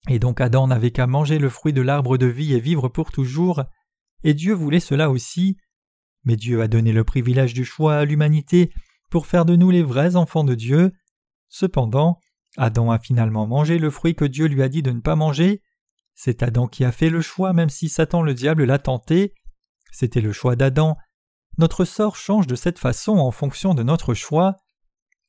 Et 0.09 0.19
donc 0.19 0.39
Adam 0.39 0.67
n'avait 0.67 0.91
qu'à 0.91 1.07
manger 1.07 1.39
le 1.39 1.49
fruit 1.49 1.73
de 1.73 1.81
l'arbre 1.81 2.17
de 2.17 2.27
vie 2.27 2.53
et 2.53 2.59
vivre 2.59 2.89
pour 2.89 3.11
toujours, 3.11 3.63
et 4.23 4.33
Dieu 4.33 4.53
voulait 4.53 4.79
cela 4.79 5.09
aussi. 5.09 5.57
Mais 6.23 6.35
Dieu 6.35 6.61
a 6.61 6.67
donné 6.67 6.91
le 6.91 7.03
privilège 7.03 7.53
du 7.53 7.65
choix 7.65 7.97
à 7.97 8.05
l'humanité 8.05 8.71
pour 9.09 9.27
faire 9.27 9.45
de 9.45 9.55
nous 9.55 9.69
les 9.69 9.83
vrais 9.83 10.15
enfants 10.15 10.43
de 10.43 10.55
Dieu. 10.55 10.91
Cependant, 11.47 12.19
Adam 12.57 12.91
a 12.91 12.99
finalement 12.99 13.47
mangé 13.47 13.77
le 13.77 13.89
fruit 13.89 14.15
que 14.15 14.25
Dieu 14.25 14.47
lui 14.47 14.63
a 14.63 14.69
dit 14.69 14.81
de 14.81 14.91
ne 14.91 15.01
pas 15.01 15.15
manger. 15.15 15.61
C'est 16.15 16.43
Adam 16.43 16.67
qui 16.67 16.85
a 16.85 16.91
fait 16.91 17.09
le 17.09 17.21
choix 17.21 17.53
même 17.53 17.69
si 17.69 17.89
Satan 17.89 18.21
le 18.21 18.33
diable 18.33 18.63
l'a 18.63 18.79
tenté. 18.79 19.33
C'était 19.91 20.21
le 20.21 20.31
choix 20.31 20.55
d'Adam. 20.55 20.97
Notre 21.57 21.85
sort 21.85 22.15
change 22.15 22.47
de 22.47 22.55
cette 22.55 22.79
façon 22.79 23.17
en 23.17 23.31
fonction 23.31 23.73
de 23.73 23.83
notre 23.83 24.13
choix. 24.13 24.55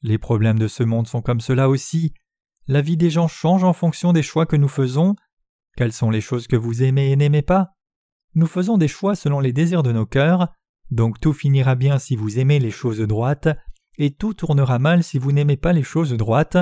Les 0.02 0.18
problèmes 0.18 0.58
de 0.58 0.68
ce 0.68 0.82
monde 0.82 1.06
sont 1.06 1.22
comme 1.22 1.40
cela 1.40 1.68
aussi. 1.68 2.14
La 2.68 2.80
vie 2.80 2.96
des 2.96 3.10
gens 3.10 3.28
change 3.28 3.62
en 3.62 3.72
fonction 3.72 4.12
des 4.12 4.22
choix 4.22 4.44
que 4.44 4.56
nous 4.56 4.68
faisons. 4.68 5.14
Quelles 5.76 5.92
sont 5.92 6.10
les 6.10 6.20
choses 6.20 6.48
que 6.48 6.56
vous 6.56 6.82
aimez 6.82 7.10
et 7.10 7.16
n'aimez 7.16 7.42
pas? 7.42 7.74
Nous 8.34 8.46
faisons 8.46 8.76
des 8.76 8.88
choix 8.88 9.14
selon 9.14 9.40
les 9.40 9.52
désirs 9.52 9.82
de 9.82 9.92
nos 9.92 10.06
cœurs, 10.06 10.48
donc 10.90 11.20
tout 11.20 11.32
finira 11.32 11.74
bien 11.74 11.98
si 11.98 12.16
vous 12.16 12.38
aimez 12.38 12.58
les 12.58 12.70
choses 12.70 13.00
droites, 13.00 13.48
et 13.98 14.12
tout 14.12 14.34
tournera 14.34 14.78
mal 14.78 15.04
si 15.04 15.18
vous 15.18 15.32
n'aimez 15.32 15.56
pas 15.56 15.72
les 15.72 15.82
choses 15.82 16.12
droites. 16.12 16.58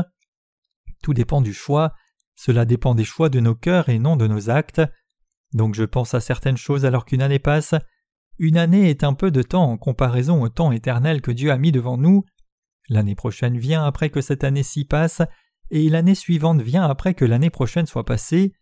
Tout 1.03 1.15
dépend 1.15 1.41
du 1.41 1.53
choix, 1.53 1.95
cela 2.37 2.65
dépend 2.65 2.95
des 2.95 3.05
choix 3.05 3.29
de 3.29 3.41
nos 3.41 3.55
cœurs 3.55 3.89
et 3.89 3.99
non 3.99 4.17
de 4.17 4.27
nos 4.27 4.51
actes. 4.51 4.83
Donc 5.53 5.75
je 5.75 5.85
pense 5.85 6.15
à 6.15 6.21
certaines 6.21 6.57
choses 6.57 6.85
alors 6.85 7.07
qu'une 7.07 7.23
année 7.23 7.39
passe. 7.39 7.75
Une 8.39 8.57
année 8.57 8.91
est 8.91 9.05
un 9.05 9.15
peu 9.15 9.31
de 9.31 9.43
temps 9.43 9.65
en 9.65 9.79
comparaison 9.79 10.43
au 10.43 10.49
temps 10.49 10.73
éternel 10.73 11.23
que 11.23 11.31
Dieu 11.31 11.51
a 11.51 11.59
mis 11.59 11.73
devant 11.73 11.97
nous. 11.97 12.25
L'année 12.89 13.15
prochaine 13.15 13.57
vient 13.57 13.85
après 13.85 14.11
que 14.11 14.21
cette 14.21 14.45
année-ci 14.45 14.85
passe, 14.85 15.23
et 15.71 15.89
l'année 15.89 16.15
suivante 16.15 16.61
vient 16.61 16.85
après 16.85 17.15
que 17.15 17.25
l'année 17.25 17.51
prochaine 17.51 17.87
soit 17.87 18.05
passée. 18.05 18.53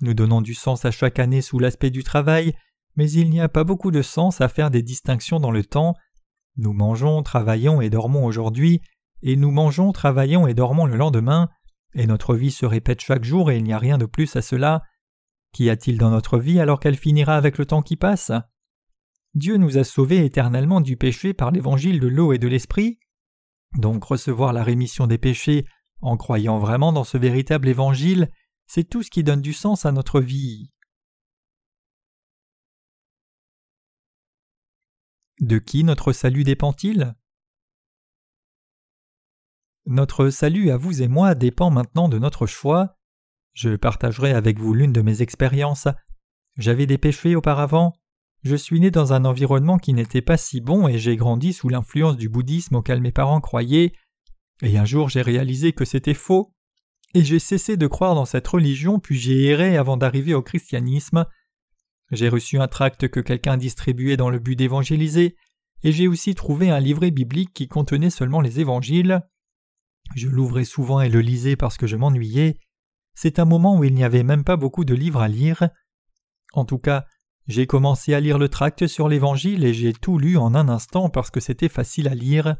Nous 0.00 0.14
donnons 0.14 0.40
du 0.40 0.54
sens 0.54 0.84
à 0.84 0.90
chaque 0.90 1.18
année 1.18 1.42
sous 1.42 1.58
l'aspect 1.58 1.90
du 1.90 2.04
travail, 2.04 2.54
mais 2.96 3.10
il 3.10 3.30
n'y 3.30 3.40
a 3.40 3.48
pas 3.48 3.64
beaucoup 3.64 3.90
de 3.90 4.02
sens 4.02 4.40
à 4.40 4.48
faire 4.48 4.70
des 4.70 4.82
distinctions 4.82 5.40
dans 5.40 5.50
le 5.50 5.64
temps. 5.64 5.94
Nous 6.56 6.72
mangeons, 6.72 7.22
travaillons 7.22 7.80
et 7.80 7.90
dormons 7.90 8.24
aujourd'hui, 8.24 8.80
et 9.22 9.36
nous 9.36 9.50
mangeons, 9.50 9.92
travaillons 9.92 10.46
et 10.46 10.54
dormons 10.54 10.86
le 10.86 10.96
lendemain, 10.96 11.48
et 11.94 12.06
notre 12.06 12.34
vie 12.34 12.50
se 12.50 12.66
répète 12.66 13.00
chaque 13.00 13.24
jour 13.24 13.50
et 13.50 13.56
il 13.56 13.64
n'y 13.64 13.72
a 13.72 13.78
rien 13.78 13.98
de 13.98 14.06
plus 14.06 14.36
à 14.36 14.42
cela. 14.42 14.82
Qu'y 15.52 15.70
a-t-il 15.70 15.98
dans 15.98 16.10
notre 16.10 16.38
vie 16.38 16.60
alors 16.60 16.80
qu'elle 16.80 16.96
finira 16.96 17.36
avec 17.36 17.58
le 17.58 17.66
temps 17.66 17.82
qui 17.82 17.96
passe? 17.96 18.32
Dieu 19.34 19.56
nous 19.56 19.78
a 19.78 19.84
sauvés 19.84 20.24
éternellement 20.24 20.80
du 20.80 20.96
péché 20.96 21.34
par 21.34 21.50
l'évangile 21.50 22.00
de 22.00 22.08
l'eau 22.08 22.32
et 22.32 22.38
de 22.38 22.48
l'esprit. 22.48 22.98
Donc 23.78 24.04
recevoir 24.04 24.52
la 24.52 24.62
rémission 24.62 25.06
des 25.06 25.18
péchés 25.18 25.64
en 26.04 26.18
croyant 26.18 26.58
vraiment 26.58 26.92
dans 26.92 27.02
ce 27.02 27.16
véritable 27.16 27.66
évangile, 27.66 28.30
c'est 28.66 28.84
tout 28.84 29.02
ce 29.02 29.10
qui 29.10 29.24
donne 29.24 29.40
du 29.40 29.54
sens 29.54 29.86
à 29.86 29.92
notre 29.92 30.20
vie. 30.20 30.70
De 35.40 35.58
qui 35.58 35.82
notre 35.82 36.12
salut 36.12 36.44
dépend-il? 36.44 37.14
Notre 39.86 40.28
salut 40.28 40.70
à 40.70 40.76
vous 40.76 41.00
et 41.02 41.08
moi 41.08 41.34
dépend 41.34 41.70
maintenant 41.70 42.10
de 42.10 42.18
notre 42.18 42.46
choix. 42.46 42.98
Je 43.54 43.74
partagerai 43.74 44.32
avec 44.32 44.58
vous 44.58 44.74
l'une 44.74 44.92
de 44.92 45.00
mes 45.00 45.22
expériences. 45.22 45.88
J'avais 46.58 46.86
des 46.86 46.98
péchés 46.98 47.34
auparavant. 47.34 47.94
Je 48.42 48.56
suis 48.56 48.78
né 48.78 48.90
dans 48.90 49.14
un 49.14 49.24
environnement 49.24 49.78
qui 49.78 49.94
n'était 49.94 50.22
pas 50.22 50.36
si 50.36 50.60
bon 50.60 50.86
et 50.86 50.98
j'ai 50.98 51.16
grandi 51.16 51.54
sous 51.54 51.70
l'influence 51.70 52.18
du 52.18 52.28
bouddhisme 52.28 52.76
auquel 52.76 53.00
mes 53.00 53.12
parents 53.12 53.40
croyaient. 53.40 53.94
Et 54.62 54.78
un 54.78 54.84
jour 54.84 55.08
j'ai 55.08 55.22
réalisé 55.22 55.72
que 55.72 55.84
c'était 55.84 56.14
faux, 56.14 56.54
et 57.14 57.24
j'ai 57.24 57.38
cessé 57.38 57.76
de 57.76 57.86
croire 57.86 58.14
dans 58.14 58.24
cette 58.24 58.46
religion, 58.48 58.98
puis 58.98 59.18
j'ai 59.18 59.46
erré 59.46 59.76
avant 59.76 59.96
d'arriver 59.96 60.34
au 60.34 60.42
christianisme. 60.42 61.26
J'ai 62.10 62.28
reçu 62.28 62.58
un 62.58 62.68
tract 62.68 63.08
que 63.08 63.20
quelqu'un 63.20 63.56
distribuait 63.56 64.16
dans 64.16 64.30
le 64.30 64.38
but 64.38 64.56
d'évangéliser, 64.56 65.36
et 65.84 65.92
j'ai 65.92 66.08
aussi 66.08 66.34
trouvé 66.34 66.70
un 66.70 66.80
livret 66.80 67.10
biblique 67.10 67.52
qui 67.52 67.68
contenait 67.68 68.10
seulement 68.10 68.40
les 68.40 68.58
évangiles. 68.58 69.22
Je 70.16 70.28
l'ouvrais 70.28 70.64
souvent 70.64 71.00
et 71.00 71.08
le 71.08 71.20
lisais 71.20 71.56
parce 71.56 71.76
que 71.76 71.86
je 71.86 71.96
m'ennuyais. 71.96 72.58
C'est 73.14 73.38
un 73.38 73.44
moment 73.44 73.78
où 73.78 73.84
il 73.84 73.94
n'y 73.94 74.04
avait 74.04 74.22
même 74.22 74.44
pas 74.44 74.56
beaucoup 74.56 74.84
de 74.84 74.94
livres 74.94 75.20
à 75.20 75.28
lire. 75.28 75.68
En 76.52 76.64
tout 76.64 76.78
cas, 76.78 77.04
j'ai 77.46 77.66
commencé 77.66 78.14
à 78.14 78.20
lire 78.20 78.38
le 78.38 78.48
tract 78.48 78.86
sur 78.86 79.08
l'Évangile 79.08 79.64
et 79.64 79.74
j'ai 79.74 79.92
tout 79.92 80.18
lu 80.18 80.36
en 80.36 80.54
un 80.54 80.68
instant 80.68 81.10
parce 81.10 81.30
que 81.30 81.40
c'était 81.40 81.68
facile 81.68 82.08
à 82.08 82.14
lire 82.14 82.56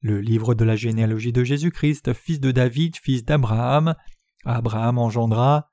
le 0.00 0.20
livre 0.20 0.54
de 0.54 0.64
la 0.64 0.76
généalogie 0.76 1.32
de 1.32 1.44
Jésus-Christ, 1.44 2.12
fils 2.14 2.40
de 2.40 2.50
David, 2.50 2.96
fils 2.96 3.24
d'Abraham. 3.24 3.94
Abraham 4.44 4.98
engendra. 4.98 5.70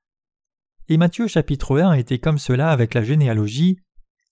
Et 0.87 0.97
Matthieu 0.97 1.27
chapitre 1.27 1.79
1 1.79 1.93
était 1.93 2.19
comme 2.19 2.37
cela 2.37 2.71
avec 2.71 2.93
la 2.93 3.03
généalogie. 3.03 3.79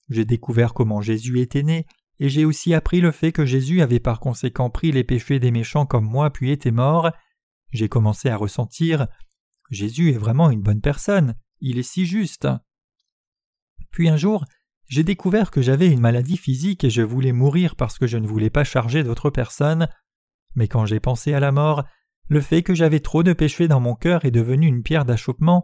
J'ai 0.10 0.26
découvert 0.26 0.74
comment 0.74 1.02
Jésus 1.02 1.40
était 1.40 1.64
né, 1.64 1.86
et 2.20 2.30
j'ai 2.30 2.46
aussi 2.46 2.74
appris 2.74 3.02
le 3.02 3.12
fait 3.12 3.32
que 3.32 3.46
Jésus 3.46 3.82
avait 3.82 4.00
par 4.00 4.20
conséquent 4.20 4.70
pris 4.70 4.92
les 4.92 5.04
péchés 5.04 5.40
des 5.40 5.52
méchants 5.52 5.86
comme 5.86 6.06
moi 6.06 6.30
puis 6.32 6.52
était 6.52 6.72
mort. 6.72 7.12
J'ai 7.72 7.90
commencé 7.90 8.30
à 8.30 8.38
ressentir 8.38 9.08
Jésus 9.74 10.12
est 10.12 10.18
vraiment 10.18 10.50
une 10.52 10.62
bonne 10.62 10.82
personne, 10.82 11.36
il 11.60 11.78
est 11.78 11.84
si 11.84 12.06
juste. 12.06 12.48
Puis 13.92 14.10
un 14.10 14.18
jour, 14.18 14.46
j'ai 14.88 15.04
découvert 15.04 15.52
que 15.52 15.62
j'avais 15.62 15.90
une 15.90 16.00
maladie 16.00 16.38
physique 16.38 16.84
et 16.84 16.90
je 16.90 17.02
voulais 17.02 17.32
mourir 17.32 17.76
parce 17.76 17.98
que 17.98 18.08
je 18.08 18.18
ne 18.18 18.28
voulais 18.28 18.50
pas 18.50 18.64
charger 18.64 19.04
d'autres 19.04 19.30
personnes. 19.30 19.88
Mais 20.56 20.68
quand 20.68 20.86
j'ai 20.86 21.00
pensé 21.00 21.34
à 21.34 21.40
la 21.40 21.52
mort, 21.52 21.84
le 22.30 22.42
fait 22.42 22.64
que 22.64 22.74
j'avais 22.74 23.00
trop 23.00 23.24
de 23.24 23.34
péchés 23.34 23.68
dans 23.68 23.80
mon 23.80 23.96
cœur 23.96 24.26
est 24.26 24.32
devenu 24.32 24.68
une 24.68 24.84
pierre 24.84 25.06
d'achoppement, 25.06 25.64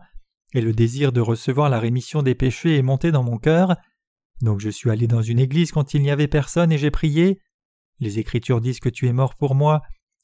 et 0.54 0.62
le 0.62 0.74
désir 0.74 1.12
de 1.12 1.22
recevoir 1.22 1.70
la 1.70 1.80
rémission 1.80 2.24
des 2.24 2.36
péchés 2.36 2.78
est 2.78 2.82
monté 2.82 3.12
dans 3.12 3.24
mon 3.24 3.38
cœur. 3.38 3.76
Donc 4.42 4.60
je 4.60 4.70
suis 4.70 4.90
allé 4.90 5.08
dans 5.08 5.22
une 5.22 5.40
église 5.40 5.72
quand 5.72 5.94
il 5.94 6.02
n'y 6.02 6.12
avait 6.12 6.28
personne 6.28 6.72
et 6.72 6.78
j'ai 6.78 6.92
prié. 6.92 7.40
Les 8.00 8.20
Écritures 8.20 8.62
disent 8.62 8.80
que 8.80 8.90
tu 8.90 9.08
es 9.08 9.14
mort 9.14 9.36
pour 9.36 9.54
moi. 9.54 9.82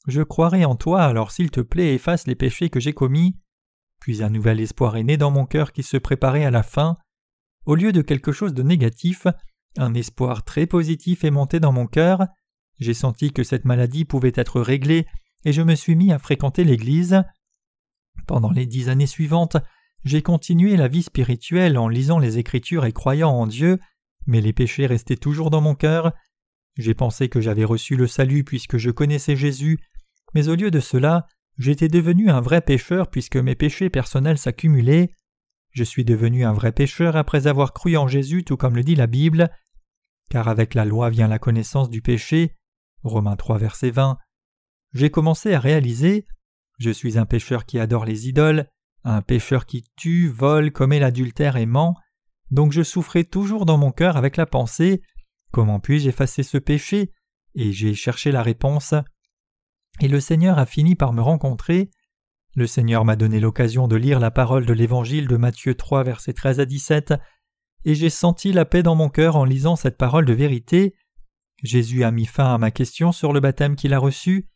Je 0.08 0.22
croirai 0.22 0.64
en 0.64 0.76
toi, 0.76 1.02
alors 1.02 1.30
s'il 1.30 1.50
te 1.50 1.60
plaît, 1.60 1.94
efface 1.94 2.26
les 2.26 2.34
péchés 2.34 2.70
que 2.70 2.80
j'ai 2.80 2.92
commis. 2.92 3.36
Puis 4.00 4.22
un 4.22 4.30
nouvel 4.30 4.60
espoir 4.60 4.96
est 4.96 5.04
né 5.04 5.16
dans 5.16 5.30
mon 5.30 5.46
cœur 5.46 5.72
qui 5.72 5.82
se 5.82 5.96
préparait 5.96 6.44
à 6.44 6.50
la 6.50 6.62
fin. 6.62 6.96
Au 7.66 7.74
lieu 7.74 7.92
de 7.92 8.00
quelque 8.00 8.32
chose 8.32 8.54
de 8.54 8.62
négatif, 8.62 9.26
un 9.76 9.92
espoir 9.94 10.44
très 10.44 10.66
positif 10.66 11.24
est 11.24 11.30
monté 11.30 11.58
dans 11.58 11.72
mon 11.72 11.86
cœur. 11.86 12.26
J'ai 12.78 12.94
senti 12.94 13.32
que 13.32 13.42
cette 13.42 13.64
maladie 13.64 14.04
pouvait 14.04 14.32
être 14.34 14.60
réglée 14.60 15.06
et 15.44 15.52
je 15.52 15.62
me 15.62 15.74
suis 15.74 15.96
mis 15.96 16.12
à 16.12 16.18
fréquenter 16.18 16.62
l'Église. 16.62 17.22
Pendant 18.26 18.52
les 18.52 18.66
dix 18.66 18.88
années 18.88 19.06
suivantes, 19.06 19.56
j'ai 20.04 20.22
continué 20.22 20.76
la 20.76 20.86
vie 20.86 21.02
spirituelle 21.02 21.76
en 21.76 21.88
lisant 21.88 22.20
les 22.20 22.38
Écritures 22.38 22.84
et 22.84 22.92
croyant 22.92 23.30
en 23.30 23.48
Dieu, 23.48 23.80
mais 24.26 24.40
les 24.40 24.52
péchés 24.52 24.86
restaient 24.86 25.16
toujours 25.16 25.50
dans 25.50 25.60
mon 25.60 25.74
cœur. 25.74 26.12
J'ai 26.76 26.94
pensé 26.94 27.28
que 27.28 27.40
j'avais 27.40 27.64
reçu 27.64 27.96
le 27.96 28.06
salut 28.06 28.44
puisque 28.44 28.76
je 28.76 28.90
connaissais 28.90 29.34
Jésus, 29.34 29.78
mais 30.34 30.48
au 30.48 30.54
lieu 30.54 30.70
de 30.70 30.80
cela, 30.80 31.26
j'étais 31.58 31.88
devenu 31.88 32.30
un 32.30 32.40
vrai 32.40 32.60
pécheur 32.60 33.10
puisque 33.10 33.36
mes 33.36 33.56
péchés 33.56 33.90
personnels 33.90 34.38
s'accumulaient. 34.38 35.10
Je 35.76 35.84
suis 35.84 36.06
devenu 36.06 36.46
un 36.46 36.54
vrai 36.54 36.72
pécheur 36.72 37.16
après 37.16 37.46
avoir 37.46 37.74
cru 37.74 37.98
en 37.98 38.08
Jésus 38.08 38.44
tout 38.44 38.56
comme 38.56 38.76
le 38.76 38.82
dit 38.82 38.94
la 38.94 39.06
Bible, 39.06 39.50
car 40.30 40.48
avec 40.48 40.72
la 40.72 40.86
loi 40.86 41.10
vient 41.10 41.28
la 41.28 41.38
connaissance 41.38 41.90
du 41.90 42.00
péché. 42.00 42.56
Romains 43.02 43.36
3 43.36 43.58
verset 43.58 43.90
20. 43.90 44.16
J'ai 44.94 45.10
commencé 45.10 45.52
à 45.52 45.60
réaliser 45.60 46.26
je 46.78 46.90
suis 46.90 47.18
un 47.18 47.26
pécheur 47.26 47.66
qui 47.66 47.78
adore 47.78 48.06
les 48.06 48.26
idoles, 48.28 48.66
un 49.04 49.20
pécheur 49.20 49.66
qui 49.66 49.84
tue, 49.96 50.28
vole, 50.28 50.72
commet 50.72 50.98
l'adultère 50.98 51.56
et 51.56 51.66
ment, 51.66 51.94
donc 52.50 52.72
je 52.72 52.82
souffrais 52.82 53.24
toujours 53.24 53.66
dans 53.66 53.78
mon 53.78 53.92
cœur 53.92 54.16
avec 54.16 54.36
la 54.38 54.46
pensée 54.46 55.02
Comment 55.52 55.80
puis-je 55.80 56.08
effacer 56.08 56.42
ce 56.42 56.58
péché? 56.58 57.12
Et 57.54 57.72
j'ai 57.72 57.94
cherché 57.94 58.30
la 58.30 58.42
réponse. 58.42 58.94
Et 60.00 60.08
le 60.08 60.20
Seigneur 60.20 60.58
a 60.58 60.66
fini 60.66 60.96
par 60.96 61.14
me 61.14 61.22
rencontrer. 61.22 61.90
Le 62.56 62.66
Seigneur 62.66 63.04
m'a 63.04 63.16
donné 63.16 63.38
l'occasion 63.38 63.86
de 63.86 63.96
lire 63.96 64.18
la 64.18 64.30
parole 64.30 64.64
de 64.64 64.72
l'Évangile 64.72 65.28
de 65.28 65.36
Matthieu 65.36 65.74
3, 65.74 66.04
versets 66.04 66.32
13 66.32 66.58
à 66.60 66.64
17, 66.64 67.12
et 67.84 67.94
j'ai 67.94 68.08
senti 68.08 68.50
la 68.50 68.64
paix 68.64 68.82
dans 68.82 68.94
mon 68.94 69.10
cœur 69.10 69.36
en 69.36 69.44
lisant 69.44 69.76
cette 69.76 69.98
parole 69.98 70.24
de 70.24 70.32
vérité. 70.32 70.94
Jésus 71.62 72.02
a 72.02 72.10
mis 72.10 72.24
fin 72.24 72.54
à 72.54 72.56
ma 72.56 72.70
question 72.70 73.12
sur 73.12 73.34
le 73.34 73.40
baptême 73.40 73.76
qu'il 73.76 73.92
a 73.92 73.98
reçu. 73.98 74.48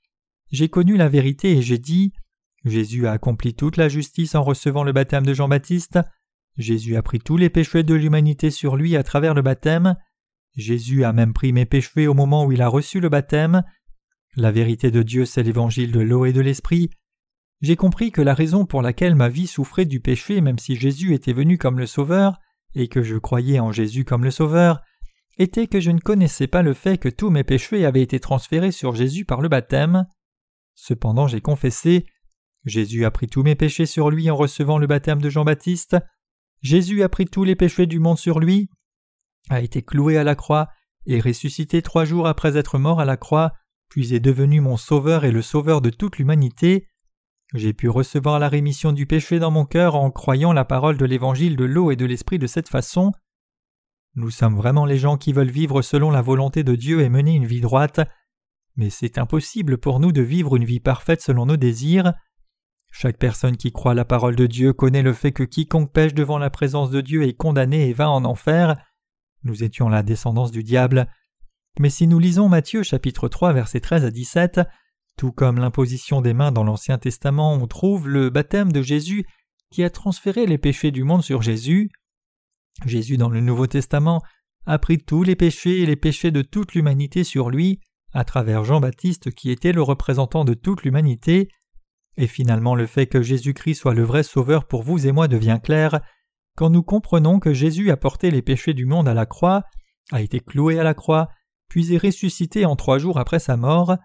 J'ai 0.50 0.70
connu 0.70 0.96
la 0.96 1.10
vérité 1.10 1.58
et 1.58 1.62
j'ai 1.62 1.76
dit 1.76 2.14
Jésus 2.64 3.06
a 3.06 3.12
accompli 3.12 3.52
toute 3.52 3.76
la 3.76 3.90
justice 3.90 4.34
en 4.34 4.42
recevant 4.42 4.82
le 4.82 4.92
baptême 4.92 5.26
de 5.26 5.34
Jean-Baptiste. 5.34 5.98
Jésus 6.56 6.96
a 6.96 7.02
pris 7.02 7.18
tous 7.18 7.36
les 7.36 7.50
péchés 7.50 7.82
de 7.82 7.94
l'humanité 7.94 8.50
sur 8.50 8.76
lui 8.76 8.96
à 8.96 9.02
travers 9.02 9.34
le 9.34 9.42
baptême. 9.42 9.94
Jésus 10.56 11.04
a 11.04 11.12
même 11.12 11.34
pris 11.34 11.52
mes 11.52 11.66
péchés 11.66 12.06
au 12.06 12.14
moment 12.14 12.46
où 12.46 12.52
il 12.52 12.62
a 12.62 12.68
reçu 12.68 12.98
le 12.98 13.10
baptême. 13.10 13.62
La 14.36 14.52
vérité 14.52 14.90
de 14.90 15.02
Dieu, 15.02 15.26
c'est 15.26 15.42
l'évangile 15.42 15.92
de 15.92 16.00
l'eau 16.00 16.24
et 16.24 16.32
de 16.32 16.40
l'esprit. 16.40 16.88
J'ai 17.60 17.76
compris 17.76 18.10
que 18.10 18.22
la 18.22 18.34
raison 18.34 18.64
pour 18.64 18.82
laquelle 18.82 19.14
ma 19.14 19.28
vie 19.28 19.46
souffrait 19.46 19.84
du 19.84 20.00
péché, 20.00 20.40
même 20.40 20.58
si 20.58 20.76
Jésus 20.76 21.14
était 21.14 21.32
venu 21.32 21.58
comme 21.58 21.78
le 21.78 21.86
Sauveur, 21.86 22.38
et 22.74 22.88
que 22.88 23.02
je 23.02 23.16
croyais 23.16 23.60
en 23.60 23.72
Jésus 23.72 24.04
comme 24.04 24.24
le 24.24 24.30
Sauveur, 24.30 24.80
était 25.38 25.66
que 25.66 25.80
je 25.80 25.90
ne 25.90 26.00
connaissais 26.00 26.46
pas 26.46 26.62
le 26.62 26.74
fait 26.74 26.98
que 26.98 27.08
tous 27.08 27.30
mes 27.30 27.44
péchés 27.44 27.84
avaient 27.84 28.02
été 28.02 28.20
transférés 28.20 28.72
sur 28.72 28.94
Jésus 28.94 29.24
par 29.24 29.40
le 29.40 29.48
baptême. 29.48 30.06
Cependant 30.74 31.26
j'ai 31.26 31.40
confessé 31.40 32.06
Jésus 32.64 33.04
a 33.06 33.10
pris 33.10 33.26
tous 33.26 33.42
mes 33.42 33.54
péchés 33.54 33.86
sur 33.86 34.10
lui 34.10 34.30
en 34.30 34.36
recevant 34.36 34.76
le 34.76 34.86
baptême 34.86 35.22
de 35.22 35.30
Jean-Baptiste. 35.30 35.96
Jésus 36.60 37.02
a 37.02 37.08
pris 37.08 37.24
tous 37.24 37.44
les 37.44 37.56
péchés 37.56 37.86
du 37.86 37.98
monde 37.98 38.18
sur 38.18 38.38
lui 38.38 38.68
a 39.48 39.60
été 39.60 39.82
cloué 39.82 40.16
à 40.16 40.24
la 40.24 40.34
croix 40.34 40.68
et 41.06 41.20
ressuscité 41.20 41.82
trois 41.82 42.04
jours 42.04 42.26
après 42.26 42.56
être 42.56 42.78
mort 42.78 43.00
à 43.00 43.04
la 43.04 43.16
croix, 43.16 43.52
puis 43.88 44.14
est 44.14 44.20
devenu 44.20 44.60
mon 44.60 44.76
sauveur 44.76 45.24
et 45.24 45.32
le 45.32 45.42
sauveur 45.42 45.80
de 45.80 45.90
toute 45.90 46.18
l'humanité. 46.18 46.86
J'ai 47.54 47.72
pu 47.72 47.88
recevoir 47.88 48.38
la 48.38 48.48
rémission 48.48 48.92
du 48.92 49.06
péché 49.06 49.40
dans 49.40 49.50
mon 49.50 49.64
cœur 49.64 49.96
en 49.96 50.10
croyant 50.10 50.52
la 50.52 50.64
parole 50.64 50.96
de 50.96 51.04
l'évangile 51.04 51.56
de 51.56 51.64
l'eau 51.64 51.90
et 51.90 51.96
de 51.96 52.06
l'esprit 52.06 52.38
de 52.38 52.46
cette 52.46 52.68
façon. 52.68 53.12
Nous 54.14 54.30
sommes 54.30 54.56
vraiment 54.56 54.86
les 54.86 54.98
gens 54.98 55.16
qui 55.16 55.32
veulent 55.32 55.50
vivre 55.50 55.82
selon 55.82 56.10
la 56.10 56.22
volonté 56.22 56.62
de 56.62 56.76
Dieu 56.76 57.00
et 57.00 57.08
mener 57.08 57.34
une 57.34 57.46
vie 57.46 57.60
droite, 57.60 58.00
mais 58.76 58.88
c'est 58.88 59.18
impossible 59.18 59.78
pour 59.78 59.98
nous 59.98 60.12
de 60.12 60.22
vivre 60.22 60.54
une 60.56 60.64
vie 60.64 60.80
parfaite 60.80 61.22
selon 61.22 61.46
nos 61.46 61.56
désirs. 61.56 62.12
Chaque 62.92 63.18
personne 63.18 63.56
qui 63.56 63.72
croit 63.72 63.94
la 63.94 64.04
parole 64.04 64.36
de 64.36 64.46
Dieu 64.46 64.72
connaît 64.72 65.02
le 65.02 65.12
fait 65.12 65.32
que 65.32 65.42
quiconque 65.42 65.92
pêche 65.92 66.14
devant 66.14 66.38
la 66.38 66.50
présence 66.50 66.90
de 66.90 67.00
Dieu 67.00 67.24
est 67.24 67.36
condamné 67.36 67.88
et 67.88 67.92
va 67.92 68.10
en 68.10 68.24
enfer. 68.24 68.76
Nous 69.42 69.64
étions 69.64 69.88
la 69.88 70.02
descendance 70.02 70.50
du 70.50 70.62
diable. 70.62 71.08
Mais 71.78 71.90
si 71.90 72.06
nous 72.06 72.18
lisons 72.18 72.48
Matthieu 72.48 72.82
chapitre 72.82 73.28
3 73.28 73.52
versets 73.52 73.80
13 73.80 74.04
à 74.04 74.10
17, 74.10 74.60
tout 75.20 75.32
comme 75.32 75.58
l'imposition 75.58 76.22
des 76.22 76.32
mains 76.32 76.50
dans 76.50 76.64
l'Ancien 76.64 76.96
Testament, 76.96 77.52
on 77.52 77.66
trouve 77.66 78.08
le 78.08 78.30
baptême 78.30 78.72
de 78.72 78.80
Jésus 78.80 79.26
qui 79.70 79.84
a 79.84 79.90
transféré 79.90 80.46
les 80.46 80.56
péchés 80.56 80.92
du 80.92 81.04
monde 81.04 81.22
sur 81.22 81.42
Jésus. 81.42 81.90
Jésus 82.86 83.18
dans 83.18 83.28
le 83.28 83.42
Nouveau 83.42 83.66
Testament 83.66 84.22
a 84.64 84.78
pris 84.78 84.96
tous 84.96 85.22
les 85.22 85.36
péchés 85.36 85.82
et 85.82 85.84
les 85.84 85.96
péchés 85.96 86.30
de 86.30 86.40
toute 86.40 86.72
l'humanité 86.72 87.22
sur 87.22 87.50
lui, 87.50 87.80
à 88.14 88.24
travers 88.24 88.64
Jean-Baptiste 88.64 89.34
qui 89.34 89.50
était 89.50 89.74
le 89.74 89.82
représentant 89.82 90.46
de 90.46 90.54
toute 90.54 90.84
l'humanité, 90.84 91.50
et 92.16 92.26
finalement 92.26 92.74
le 92.74 92.86
fait 92.86 93.06
que 93.06 93.20
Jésus-Christ 93.20 93.74
soit 93.74 93.92
le 93.92 94.04
vrai 94.04 94.22
Sauveur 94.22 94.66
pour 94.66 94.82
vous 94.82 95.06
et 95.06 95.12
moi 95.12 95.28
devient 95.28 95.60
clair, 95.62 96.00
quand 96.56 96.70
nous 96.70 96.82
comprenons 96.82 97.40
que 97.40 97.52
Jésus 97.52 97.90
a 97.90 97.98
porté 97.98 98.30
les 98.30 98.40
péchés 98.40 98.72
du 98.72 98.86
monde 98.86 99.06
à 99.06 99.12
la 99.12 99.26
croix, 99.26 99.64
a 100.12 100.22
été 100.22 100.40
cloué 100.40 100.78
à 100.78 100.82
la 100.82 100.94
croix, 100.94 101.28
puis 101.68 101.92
est 101.92 102.02
ressuscité 102.02 102.64
en 102.64 102.74
trois 102.74 102.96
jours 102.96 103.18
après 103.18 103.38
sa 103.38 103.58
mort, 103.58 103.98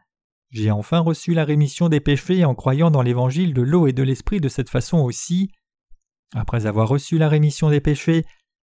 j'ai 0.55 0.71
enfin 0.71 0.99
reçu 0.99 1.33
la 1.33 1.43
rémission 1.43 1.89
des 1.89 1.99
péchés 1.99 2.45
en 2.45 2.55
croyant 2.55 2.89
dans 2.89 3.01
l'évangile 3.01 3.53
de 3.53 3.61
l'eau 3.61 3.87
et 3.87 3.93
de 3.93 4.03
l'esprit 4.03 4.39
de 4.39 4.47
cette 4.47 4.69
façon 4.69 4.99
aussi. 4.99 5.51
Après 6.33 6.65
avoir 6.65 6.87
reçu 6.87 7.17
la 7.17 7.27
rémission 7.27 7.69
des 7.69 7.81
péchés, 7.81 8.23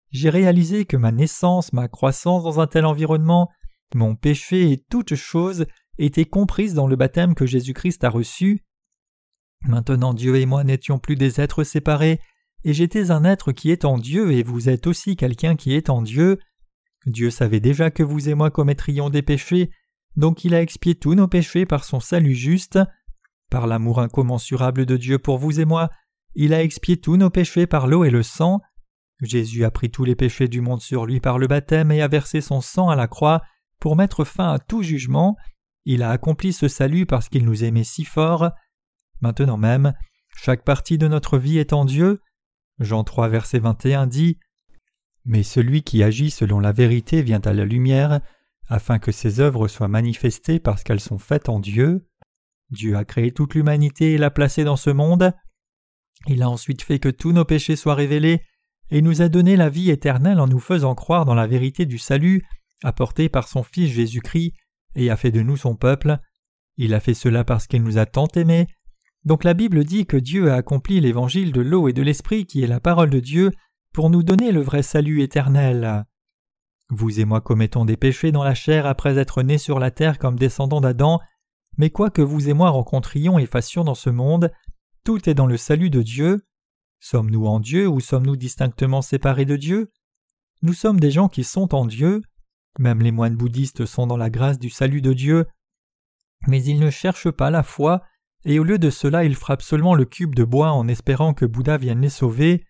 j'ai 0.10 0.30
réalisé 0.30 0.86
que 0.86 0.96
ma 0.96 1.12
naissance, 1.12 1.74
ma 1.74 1.90
croissance 1.90 2.44
dans 2.44 2.62
un 2.62 2.68
tel 2.68 2.86
environnement, 2.86 3.50
mon 3.94 4.16
péché 4.16 4.72
et 4.72 4.82
toutes 4.90 5.16
choses 5.16 5.66
étaient 5.98 6.24
comprises 6.24 6.74
dans 6.74 6.88
le 6.88 6.96
baptême 6.96 7.36
que 7.36 7.46
Jésus-Christ 7.46 8.06
a 8.06 8.10
reçu. 8.10 8.64
Maintenant 9.68 10.14
Dieu 10.14 10.38
et 10.38 10.46
moi 10.46 10.64
n'étions 10.64 10.98
plus 10.98 11.18
des 11.18 11.42
êtres 11.42 11.66
séparés, 11.66 12.22
et 12.64 12.74
j'étais 12.74 13.12
un 13.12 13.26
être 13.26 13.52
qui 13.52 13.70
est 13.70 13.84
en 13.84 13.98
Dieu, 13.98 14.32
et 14.32 14.44
vous 14.44 14.70
êtes 14.70 14.88
aussi 14.88 15.18
quelqu'un 15.18 15.58
qui 15.58 15.74
est 15.74 15.90
en 15.90 16.02
Dieu. 16.02 16.40
Dieu 17.06 17.32
savait 17.32 17.60
déjà 17.60 17.92
que 17.92 18.02
vous 18.04 18.30
et 18.30 18.34
moi 18.34 18.50
commettrions 18.50 19.10
des 19.10 19.24
péchés, 19.24 19.72
donc 20.16 20.44
il 20.44 20.54
a 20.54 20.62
expié 20.62 20.96
tous 20.96 21.16
nos 21.16 21.28
péchés 21.28 21.66
par 21.66 21.84
son 21.84 22.00
salut 22.00 22.36
juste. 22.36 22.80
Par 23.50 23.68
l'amour 23.68 24.00
incommensurable 24.00 24.86
de 24.86 24.98
Dieu 24.98 25.20
pour 25.20 25.38
vous 25.38 25.60
et 25.60 25.66
moi, 25.66 25.90
il 26.36 26.54
a 26.54 26.64
expié 26.64 26.98
tous 26.98 27.18
nos 27.18 27.30
péchés 27.30 27.68
par 27.68 27.88
l'eau 27.88 28.04
et 28.04 28.10
le 28.10 28.24
sang. 28.24 28.62
Jésus 29.22 29.66
a 29.66 29.72
pris 29.72 29.92
tous 29.92 30.04
les 30.04 30.16
péchés 30.16 30.48
du 30.48 30.62
monde 30.62 30.82
sur 30.82 31.06
lui 31.06 31.20
par 31.20 31.38
le 31.38 31.48
baptême 31.48 31.92
et 31.92 32.02
a 32.02 32.08
versé 32.08 32.42
son 32.42 32.62
sang 32.62 32.90
à 32.90 32.96
la 32.96 33.08
croix 33.08 33.42
pour 33.80 33.96
mettre 33.96 34.24
fin 34.24 34.54
à 34.54 34.60
tout 34.60 34.84
jugement. 34.84 35.36
Il 35.86 36.04
a 36.04 36.12
accompli 36.12 36.54
ce 36.54 36.68
salut 36.68 37.06
parce 37.06 37.30
qu'il 37.30 37.46
nous 37.46 37.64
aimait 37.64 37.84
si 37.84 38.06
fort. 38.06 38.52
Maintenant 39.20 39.58
même, 39.58 39.94
chaque 40.36 40.64
partie 40.64 40.98
de 40.98 41.08
notre 41.08 41.38
vie 41.38 41.58
est 41.58 41.74
en 41.74 41.86
Dieu. 41.86 42.22
Jean 42.80 43.04
3 43.04 43.28
verset 43.28 43.60
21 43.60 44.08
dit 44.08 44.40
Mais 45.26 45.44
celui 45.44 45.84
qui 45.84 46.04
agit 46.04 46.32
selon 46.32 46.60
la 46.60 46.72
vérité 46.72 47.22
vient 47.22 47.42
à 47.42 47.54
la 47.54 47.66
lumière, 47.66 48.22
afin 48.72 48.98
que 48.98 49.12
ses 49.12 49.40
œuvres 49.40 49.68
soient 49.68 49.88
manifestées 49.88 50.60
parce 50.60 50.84
qu'elles 50.84 51.00
sont 51.00 51.20
faites 51.20 51.50
en 51.50 51.60
Dieu. 51.60 52.08
Dieu 52.72 52.96
a 52.96 53.06
créé 53.06 53.32
toute 53.32 53.54
l'humanité 53.54 54.14
et 54.14 54.18
l'a 54.18 54.32
placée 54.32 54.64
dans 54.64 54.76
ce 54.76 54.90
monde. 54.90 55.34
Il 56.28 56.42
a 56.42 56.50
ensuite 56.50 56.82
fait 56.82 57.00
que 57.00 57.10
tous 57.10 57.32
nos 57.32 57.46
péchés 57.46 57.76
soient 57.76 57.96
révélés 57.96 58.42
et 58.90 59.02
nous 59.02 59.22
a 59.22 59.30
donné 59.30 59.56
la 59.56 59.70
vie 59.70 59.92
éternelle 59.92 60.40
en 60.40 60.48
nous 60.48 60.60
faisant 60.60 60.96
croire 60.96 61.26
dans 61.26 61.36
la 61.36 61.48
vérité 61.48 61.86
du 61.86 61.98
salut 61.98 62.44
apporté 62.84 63.30
par 63.30 63.48
son 63.48 63.62
Fils 63.62 63.92
Jésus-Christ 63.92 64.54
et 64.96 65.12
a 65.12 65.18
fait 65.18 65.32
de 65.32 65.42
nous 65.42 65.58
son 65.58 65.76
peuple. 65.76 66.18
Il 66.78 66.94
a 66.94 67.00
fait 67.00 67.14
cela 67.14 67.44
parce 67.44 67.68
qu'il 67.68 67.84
nous 67.84 67.98
a 67.98 68.06
tant 68.06 68.28
aimés 68.36 68.68
donc 69.24 69.44
la 69.44 69.54
Bible 69.54 69.84
dit 69.84 70.06
que 70.08 70.18
Dieu 70.18 70.52
a 70.52 70.56
accompli 70.56 71.00
l'évangile 71.00 71.52
de 71.52 71.62
l'eau 71.62 71.88
et 71.88 71.94
de 71.94 72.02
l'esprit 72.02 72.46
qui 72.46 72.64
est 72.64 72.68
la 72.68 72.80
parole 72.80 73.12
de 73.12 73.20
Dieu 73.20 73.52
pour 73.94 74.10
nous 74.10 74.24
donner 74.24 74.52
le 74.52 74.62
vrai 74.62 74.82
salut 74.82 75.22
éternel. 75.22 76.06
Vous 76.94 77.22
et 77.22 77.26
moi 77.26 77.40
commettons 77.40 77.86
des 77.86 77.96
péchés 77.96 78.34
dans 78.34 78.44
la 78.44 78.54
chair 78.54 78.86
après 78.86 79.18
être 79.18 79.44
nés 79.44 79.58
sur 79.58 79.80
la 79.80 79.92
terre 79.92 80.20
comme 80.20 80.38
descendants 80.38 80.82
d'Adam, 80.82 81.22
mais 81.78 81.90
quoi 81.90 82.10
que 82.10 82.22
vous 82.22 82.50
et 82.50 82.54
moi 82.54 82.70
rencontrions 82.70 83.40
et 83.40 83.46
fassions 83.46 83.86
dans 83.86 83.96
ce 83.96 84.10
monde, 84.10 84.52
tout 85.06 85.30
est 85.30 85.34
dans 85.34 85.48
le 85.48 85.56
salut 85.56 85.90
de 85.90 86.02
Dieu. 86.02 86.46
Sommes-nous 87.00 87.46
en 87.46 87.62
Dieu 87.62 87.88
ou 87.88 88.02
sommes-nous 88.02 88.36
distinctement 88.36 89.02
séparés 89.02 89.46
de 89.46 89.56
Dieu? 89.56 89.94
Nous 90.64 90.74
sommes 90.74 91.00
des 91.00 91.12
gens 91.12 91.30
qui 91.30 91.46
sont 91.46 91.74
en 91.74 91.86
Dieu, 91.86 92.22
même 92.78 93.02
les 93.02 93.14
moines 93.14 93.38
bouddhistes 93.38 93.86
sont 93.86 94.06
dans 94.06 94.18
la 94.18 94.30
grâce 94.30 94.60
du 94.60 94.70
salut 94.70 95.02
de 95.02 95.14
Dieu, 95.14 95.46
mais 96.48 96.62
ils 96.62 96.80
ne 96.80 96.90
cherchent 96.90 97.32
pas 97.32 97.52
la 97.52 97.64
foi, 97.64 98.04
et 98.44 98.60
au 98.60 98.66
lieu 98.66 98.78
de 98.78 98.90
cela 98.90 99.24
ils 99.24 99.36
frappent 99.36 99.62
seulement 99.62 99.96
le 99.96 100.04
cube 100.04 100.36
de 100.36 100.44
bois 100.44 100.72
en 100.72 100.90
espérant 100.90 101.34
que 101.34 101.46
Bouddha 101.46 101.78
vienne 101.78 102.02
les 102.02 102.10
sauver. 102.10 102.66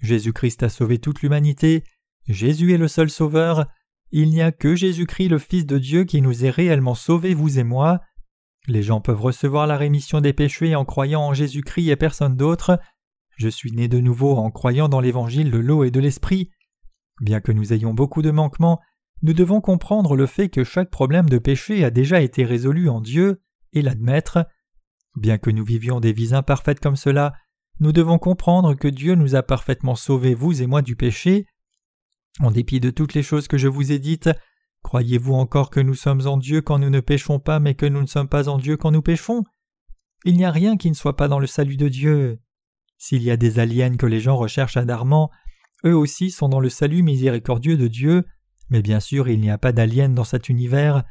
Jésus-Christ 0.00 0.64
a 0.64 0.68
sauvé 0.68 0.98
toute 0.98 1.22
l'humanité, 1.22 1.84
Jésus 2.28 2.74
est 2.74 2.78
le 2.78 2.88
seul 2.88 3.10
sauveur, 3.10 3.66
il 4.10 4.30
n'y 4.30 4.40
a 4.40 4.52
que 4.52 4.74
Jésus-Christ 4.74 5.28
le 5.28 5.38
Fils 5.38 5.66
de 5.66 5.78
Dieu 5.78 6.04
qui 6.04 6.22
nous 6.22 6.44
ait 6.44 6.50
réellement 6.50 6.94
sauvés, 6.94 7.34
vous 7.34 7.58
et 7.58 7.64
moi. 7.64 8.00
Les 8.66 8.82
gens 8.82 9.00
peuvent 9.00 9.20
recevoir 9.20 9.66
la 9.66 9.76
rémission 9.76 10.20
des 10.20 10.32
péchés 10.32 10.74
en 10.74 10.84
croyant 10.84 11.22
en 11.22 11.34
Jésus-Christ 11.34 11.90
et 11.90 11.96
personne 11.96 12.36
d'autre. 12.36 12.78
Je 13.36 13.48
suis 13.48 13.72
né 13.72 13.88
de 13.88 14.00
nouveau 14.00 14.36
en 14.36 14.50
croyant 14.50 14.88
dans 14.88 15.00
l'évangile 15.00 15.50
de 15.50 15.58
l'eau 15.58 15.84
et 15.84 15.90
de 15.90 16.00
l'esprit. 16.00 16.50
Bien 17.20 17.40
que 17.40 17.52
nous 17.52 17.72
ayons 17.72 17.94
beaucoup 17.94 18.22
de 18.22 18.30
manquements, 18.30 18.80
nous 19.22 19.32
devons 19.32 19.60
comprendre 19.60 20.16
le 20.16 20.26
fait 20.26 20.48
que 20.48 20.64
chaque 20.64 20.90
problème 20.90 21.28
de 21.28 21.38
péché 21.38 21.84
a 21.84 21.90
déjà 21.90 22.20
été 22.20 22.44
résolu 22.44 22.88
en 22.88 23.00
Dieu 23.00 23.42
et 23.72 23.82
l'admettre. 23.82 24.46
Bien 25.16 25.38
que 25.38 25.50
nous 25.50 25.64
vivions 25.64 26.00
des 26.00 26.12
vies 26.12 26.34
imparfaites 26.34 26.80
comme 26.80 26.96
cela, 26.96 27.34
nous 27.80 27.92
devons 27.92 28.18
comprendre 28.18 28.74
que 28.74 28.88
Dieu 28.88 29.14
nous 29.14 29.34
a 29.34 29.42
parfaitement 29.42 29.94
sauvés, 29.94 30.34
vous 30.34 30.62
et 30.62 30.66
moi, 30.66 30.82
du 30.82 30.96
péché. 30.96 31.46
En 32.40 32.50
dépit 32.50 32.80
de 32.80 32.90
toutes 32.90 33.14
les 33.14 33.22
choses 33.22 33.48
que 33.48 33.58
je 33.58 33.68
vous 33.68 33.92
ai 33.92 33.98
dites, 33.98 34.30
croyez-vous 34.82 35.34
encore 35.34 35.70
que 35.70 35.80
nous 35.80 35.94
sommes 35.94 36.26
en 36.26 36.36
Dieu 36.36 36.60
quand 36.60 36.78
nous 36.78 36.90
ne 36.90 37.00
péchons 37.00 37.40
pas, 37.40 37.58
mais 37.58 37.74
que 37.74 37.86
nous 37.86 38.00
ne 38.00 38.06
sommes 38.06 38.28
pas 38.28 38.48
en 38.48 38.58
Dieu 38.58 38.76
quand 38.76 38.90
nous 38.90 39.02
péchons? 39.02 39.44
Il 40.24 40.36
n'y 40.36 40.44
a 40.44 40.50
rien 40.50 40.76
qui 40.76 40.88
ne 40.88 40.94
soit 40.94 41.16
pas 41.16 41.28
dans 41.28 41.38
le 41.38 41.46
salut 41.46 41.76
de 41.76 41.88
Dieu. 41.88 42.40
S'il 42.96 43.22
y 43.22 43.30
a 43.30 43.36
des 43.36 43.58
aliens 43.58 43.96
que 43.96 44.06
les 44.06 44.20
gens 44.20 44.36
recherchent 44.36 44.76
ardemment, 44.76 45.30
eux 45.84 45.96
aussi 45.96 46.30
sont 46.30 46.48
dans 46.48 46.60
le 46.60 46.68
salut 46.68 47.02
miséricordieux 47.02 47.76
de 47.76 47.86
Dieu, 47.86 48.24
mais 48.70 48.82
bien 48.82 49.00
sûr 49.00 49.28
il 49.28 49.40
n'y 49.40 49.50
a 49.50 49.58
pas 49.58 49.72
d'aliens 49.72 50.08
dans 50.08 50.24
cet 50.24 50.48
univers. 50.48 51.04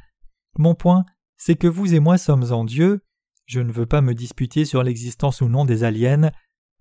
Mon 0.58 0.74
point, 0.74 1.04
c'est 1.36 1.56
que 1.56 1.66
vous 1.66 1.94
et 1.94 2.00
moi 2.00 2.18
sommes 2.18 2.52
en 2.52 2.64
Dieu. 2.64 3.00
Je 3.46 3.60
ne 3.60 3.72
veux 3.72 3.86
pas 3.86 4.02
me 4.02 4.14
disputer 4.14 4.66
sur 4.66 4.82
l'existence 4.82 5.40
ou 5.40 5.48
non 5.48 5.64
des 5.64 5.84
aliens. 5.84 6.30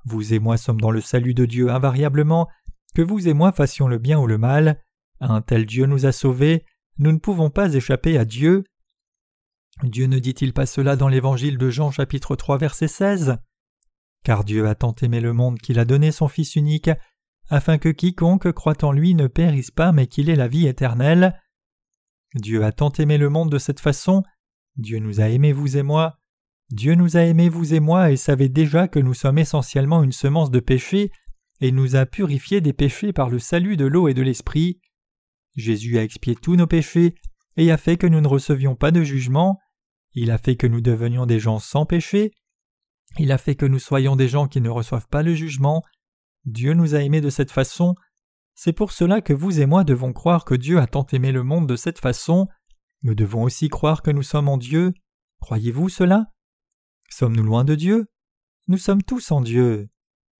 Vous 0.03 0.33
et 0.33 0.39
moi 0.39 0.57
sommes 0.57 0.81
dans 0.81 0.91
le 0.91 1.01
salut 1.01 1.33
de 1.33 1.45
Dieu 1.45 1.69
invariablement, 1.69 2.49
que 2.95 3.01
vous 3.01 3.27
et 3.27 3.33
moi 3.33 3.51
fassions 3.51 3.87
le 3.87 3.97
bien 3.97 4.19
ou 4.19 4.27
le 4.27 4.37
mal. 4.37 4.81
Un 5.19 5.41
tel 5.41 5.65
Dieu 5.65 5.85
nous 5.85 6.05
a 6.05 6.11
sauvés, 6.11 6.65
nous 6.99 7.11
ne 7.11 7.17
pouvons 7.17 7.49
pas 7.49 7.73
échapper 7.73 8.17
à 8.17 8.25
Dieu. 8.25 8.63
Dieu 9.83 10.07
ne 10.07 10.19
dit-il 10.19 10.53
pas 10.53 10.65
cela 10.65 10.95
dans 10.95 11.07
l'évangile 11.07 11.57
de 11.57 11.69
Jean 11.69 11.91
chapitre 11.91 12.35
3 12.35 12.57
verset 12.57 12.87
16 12.87 13.37
Car 14.23 14.43
Dieu 14.43 14.67
a 14.67 14.75
tant 14.75 14.93
aimé 15.01 15.21
le 15.21 15.33
monde 15.33 15.59
qu'il 15.59 15.79
a 15.79 15.85
donné 15.85 16.11
son 16.11 16.27
Fils 16.27 16.55
unique, 16.55 16.89
afin 17.49 17.77
que 17.77 17.89
quiconque 17.89 18.51
croit 18.51 18.83
en 18.83 18.91
lui 18.91 19.13
ne 19.13 19.27
périsse 19.27 19.71
pas 19.71 19.91
mais 19.91 20.07
qu'il 20.07 20.29
ait 20.29 20.35
la 20.35 20.47
vie 20.47 20.67
éternelle. 20.67 21.39
Dieu 22.33 22.63
a 22.63 22.71
tant 22.71 22.91
aimé 22.93 23.17
le 23.17 23.29
monde 23.29 23.51
de 23.51 23.59
cette 23.59 23.79
façon, 23.79 24.23
Dieu 24.75 24.99
nous 24.99 25.21
a 25.21 25.29
aimés 25.29 25.53
vous 25.53 25.77
et 25.77 25.83
moi, 25.83 26.19
Dieu 26.71 26.95
nous 26.95 27.15
a 27.15 27.21
aimés 27.21 27.49
vous 27.49 27.73
et 27.73 27.79
moi 27.79 28.11
et 28.11 28.17
savait 28.17 28.49
déjà 28.49 28.87
que 28.87 28.99
nous 28.99 29.13
sommes 29.13 29.37
essentiellement 29.37 30.03
une 30.03 30.11
semence 30.11 30.51
de 30.51 30.59
péché 30.59 31.11
et 31.59 31.71
nous 31.71 31.95
a 31.95 32.05
purifiés 32.05 32.61
des 32.61 32.73
péchés 32.73 33.13
par 33.13 33.29
le 33.29 33.39
salut 33.39 33.77
de 33.77 33.85
l'eau 33.85 34.07
et 34.07 34.13
de 34.13 34.21
l'esprit. 34.21 34.79
Jésus 35.55 35.97
a 35.97 36.03
expié 36.03 36.35
tous 36.35 36.55
nos 36.55 36.67
péchés 36.67 37.15
et 37.55 37.71
a 37.71 37.77
fait 37.77 37.97
que 37.97 38.07
nous 38.07 38.21
ne 38.21 38.27
recevions 38.27 38.75
pas 38.75 38.91
de 38.91 39.03
jugement, 39.03 39.59
il 40.13 40.31
a 40.31 40.37
fait 40.37 40.55
que 40.55 40.67
nous 40.67 40.81
devenions 40.81 41.25
des 41.25 41.39
gens 41.39 41.59
sans 41.59 41.85
péché, 41.85 42.31
il 43.17 43.31
a 43.31 43.37
fait 43.37 43.55
que 43.55 43.65
nous 43.65 43.79
soyons 43.79 44.15
des 44.15 44.27
gens 44.27 44.47
qui 44.47 44.61
ne 44.61 44.69
reçoivent 44.69 45.07
pas 45.07 45.23
le 45.23 45.33
jugement, 45.33 45.83
Dieu 46.45 46.73
nous 46.73 46.93
a 46.93 47.01
aimés 47.01 47.21
de 47.21 47.31
cette 47.31 47.51
façon, 47.51 47.95
c'est 48.53 48.73
pour 48.73 48.91
cela 48.91 49.21
que 49.21 49.33
vous 49.33 49.59
et 49.59 49.65
moi 49.65 49.83
devons 49.83 50.13
croire 50.13 50.45
que 50.45 50.55
Dieu 50.55 50.79
a 50.79 50.87
tant 50.87 51.05
aimé 51.07 51.31
le 51.31 51.43
monde 51.43 51.67
de 51.67 51.75
cette 51.75 51.99
façon, 51.99 52.47
nous 53.03 53.15
devons 53.15 53.43
aussi 53.43 53.69
croire 53.69 54.01
que 54.01 54.11
nous 54.11 54.23
sommes 54.23 54.49
en 54.49 54.57
Dieu. 54.57 54.93
Croyez-vous 55.39 55.89
cela? 55.89 56.31
Sommes-nous 57.09 57.43
loin 57.43 57.63
de 57.63 57.75
Dieu? 57.75 58.07
Nous 58.67 58.77
sommes 58.77 59.03
tous 59.03 59.31
en 59.31 59.41
Dieu. 59.41 59.89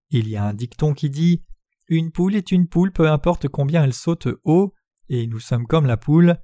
Il 0.09 0.29
y 0.29 0.37
a 0.37 0.43
un 0.43 0.53
dicton 0.53 0.93
qui 0.93 1.09
dit 1.09 1.43
Une 1.87 2.11
poule 2.11 2.35
est 2.35 2.51
une 2.51 2.67
poule 2.67 2.91
peu 2.91 3.09
importe 3.09 3.47
combien 3.47 3.83
elle 3.83 3.93
saute 3.93 4.27
haut, 4.43 4.73
et 5.09 5.27
nous 5.27 5.39
sommes 5.39 5.67
comme 5.67 5.85
la 5.85 5.97
poule. 5.97 6.37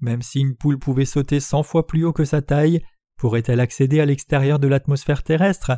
Même 0.00 0.22
si 0.22 0.40
une 0.40 0.56
poule 0.56 0.78
pouvait 0.78 1.04
sauter 1.04 1.40
cent 1.40 1.62
fois 1.62 1.86
plus 1.86 2.04
haut 2.04 2.12
que 2.12 2.24
sa 2.24 2.42
taille, 2.42 2.80
pourrait-elle 3.16 3.60
accéder 3.60 4.00
à 4.00 4.06
l'extérieur 4.06 4.58
de 4.58 4.68
l'atmosphère 4.68 5.22
terrestre? 5.22 5.72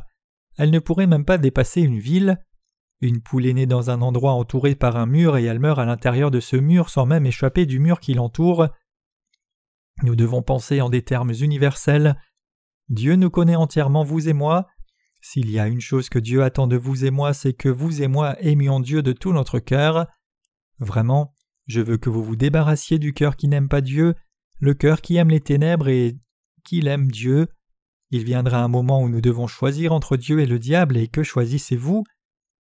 Elle 0.57 0.70
ne 0.70 0.79
pourrait 0.79 1.07
même 1.07 1.25
pas 1.25 1.38
dépasser 1.38 1.83
une 1.83 1.99
ville. 1.99 2.38
Une 3.03 3.20
poule 3.20 3.46
est 3.46 3.53
née 3.53 3.66
dans 3.66 3.90
un 3.90 4.01
endroit 4.01 4.33
entouré 4.33 4.75
par 4.75 4.96
un 4.96 5.07
mur 5.07 5.37
et 5.37 5.44
elle 5.44 5.59
meurt 5.59 5.79
à 5.79 5.85
l'intérieur 5.85 6.31
de 6.31 6.40
ce 6.40 6.57
mur 6.57 6.88
sans 6.88 7.05
même 7.05 7.27
échapper 7.27 7.66
du 7.66 7.79
mur 7.79 8.01
qui 8.01 8.14
l'entoure. 8.14 8.68
Nous 10.03 10.16
devons 10.16 10.42
penser 10.42 10.81
en 10.81 10.88
des 10.88 11.03
termes 11.03 11.33
universels. 11.38 12.20
Dieu 12.88 13.16
nous 13.16 13.31
connaît 13.31 13.57
entièrement, 13.57 14.03
vous 14.03 14.29
et 14.29 14.33
moi. 14.33 14.66
S'il 15.29 15.51
y 15.51 15.59
a 15.59 15.67
une 15.67 15.81
chose 15.81 16.09
que 16.09 16.21
Dieu 16.21 16.45
attend 16.45 16.69
de 16.69 16.77
vous 16.77 17.05
et 17.05 17.11
moi, 17.11 17.35
c'est 17.35 17.53
que 17.53 17.69
vous 17.69 18.01
et 18.01 18.07
moi 18.07 18.41
aimions 18.45 18.79
Dieu 18.79 19.03
de 19.03 19.11
tout 19.11 19.33
notre 19.33 19.59
cœur. 19.59 20.07
Vraiment, 20.79 21.35
je 21.67 21.81
veux 21.81 21.97
que 21.97 22.09
vous 22.09 22.23
vous 22.23 22.37
débarrassiez 22.37 23.01
du 23.01 23.12
cœur 23.12 23.35
qui 23.35 23.49
n'aime 23.49 23.69
pas 23.69 23.81
Dieu, 23.81 24.15
le 24.61 24.73
cœur 24.73 25.01
qui 25.01 25.17
aime 25.17 25.31
les 25.31 25.41
ténèbres 25.41 25.89
et 25.89 26.17
qui 26.62 26.81
l'aime 26.81 27.11
Dieu. 27.11 27.49
Il 28.12 28.23
viendra 28.23 28.62
un 28.62 28.69
moment 28.69 29.03
où 29.03 29.09
nous 29.09 29.21
devons 29.21 29.49
choisir 29.49 29.93
entre 29.93 30.17
Dieu 30.17 30.39
et 30.39 30.47
le 30.47 30.61
diable, 30.61 30.97
et 30.97 31.09
que 31.09 31.25
choisissez-vous? 31.25 32.05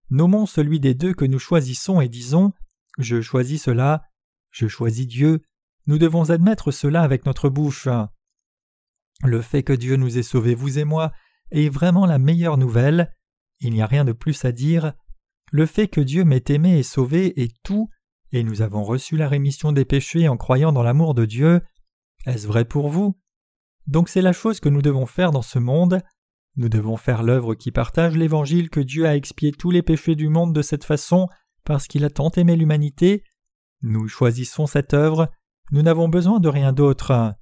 Nommons 0.10 0.46
celui 0.46 0.80
des 0.80 0.94
deux 0.94 1.14
que 1.14 1.26
nous 1.26 1.40
choisissons 1.40 2.00
et 2.00 2.08
disons 2.08 2.54
Je 2.98 3.20
choisis 3.20 3.62
cela, 3.62 4.06
je 4.52 4.70
choisis 4.70 5.06
Dieu. 5.06 5.44
Nous 5.86 5.98
devons 5.98 6.30
admettre 6.30 6.72
cela 6.72 7.02
avec 7.02 7.26
notre 7.26 7.50
bouche. 7.50 7.90
Le 9.22 9.42
fait 9.42 9.64
que 9.64 9.74
Dieu 9.74 9.98
nous 9.98 10.18
ait 10.18 10.24
sauvés, 10.24 10.56
vous 10.56 10.80
et 10.80 10.86
moi, 10.86 11.12
est 11.52 11.70
vraiment 11.70 12.06
la 12.06 12.20
meilleure 12.20 12.58
nouvelle. 12.58 13.14
Il 13.60 13.74
n'y 13.74 13.82
a 13.82 13.88
rien 13.88 14.06
de 14.06 14.12
plus 14.12 14.46
à 14.46 14.52
dire. 14.52 14.94
Le 15.52 15.66
fait 15.66 15.88
que 15.88 16.02
Dieu 16.02 16.24
m'ait 16.24 16.44
aimé 16.50 16.78
et 16.78 16.84
sauvé 16.84 17.42
est 17.42 17.54
tout, 17.64 17.90
et 18.32 18.44
nous 18.44 18.62
avons 18.62 18.84
reçu 18.84 19.18
la 19.18 19.28
rémission 19.28 19.72
des 19.72 19.86
péchés 19.86 20.28
en 20.28 20.38
croyant 20.38 20.72
dans 20.72 20.84
l'amour 20.84 21.14
de 21.14 21.26
Dieu. 21.26 21.62
Est-ce 22.26 22.48
vrai 22.48 22.66
pour 22.66 22.90
vous? 22.90 23.20
Donc 23.86 24.10
c'est 24.10 24.22
la 24.22 24.34
chose 24.34 24.60
que 24.60 24.70
nous 24.70 24.82
devons 24.82 25.06
faire 25.06 25.32
dans 25.32 25.42
ce 25.42 25.60
monde. 25.60 26.02
Nous 26.56 26.70
devons 26.70 26.98
faire 26.98 27.24
l'œuvre 27.24 27.56
qui 27.56 27.72
partage 27.72 28.16
l'Évangile 28.16 28.70
que 28.70 28.80
Dieu 28.80 29.06
a 29.06 29.16
expié 29.16 29.52
tous 29.52 29.72
les 29.72 29.82
péchés 29.82 30.16
du 30.16 30.30
monde 30.30 30.54
de 30.54 30.62
cette 30.62 30.84
façon 30.84 31.28
parce 31.66 31.88
qu'il 31.88 32.06
a 32.06 32.10
tant 32.10 32.32
aimé 32.32 32.56
l'humanité. 32.56 33.24
Nous 33.82 34.08
choisissons 34.08 34.66
cette 34.66 34.94
œuvre, 34.94 35.30
nous 35.72 35.82
n'avons 35.82 36.10
besoin 36.10 36.40
de 36.40 36.50
rien 36.50 36.74
d'autre. 36.74 37.36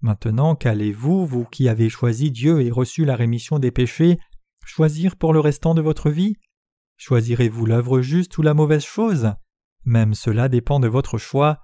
Maintenant, 0.00 0.54
qu'allez-vous, 0.54 1.26
vous 1.26 1.44
qui 1.44 1.68
avez 1.68 1.88
choisi 1.88 2.30
Dieu 2.30 2.60
et 2.60 2.70
reçu 2.70 3.04
la 3.04 3.16
rémission 3.16 3.58
des 3.58 3.70
péchés, 3.70 4.18
choisir 4.64 5.16
pour 5.16 5.32
le 5.32 5.40
restant 5.40 5.74
de 5.74 5.82
votre 5.82 6.10
vie? 6.10 6.36
Choisirez-vous 6.96 7.66
l'œuvre 7.66 8.00
juste 8.00 8.36
ou 8.38 8.42
la 8.42 8.54
mauvaise 8.54 8.84
chose? 8.84 9.32
Même 9.84 10.14
cela 10.14 10.48
dépend 10.48 10.80
de 10.80 10.88
votre 10.88 11.18
choix. 11.18 11.60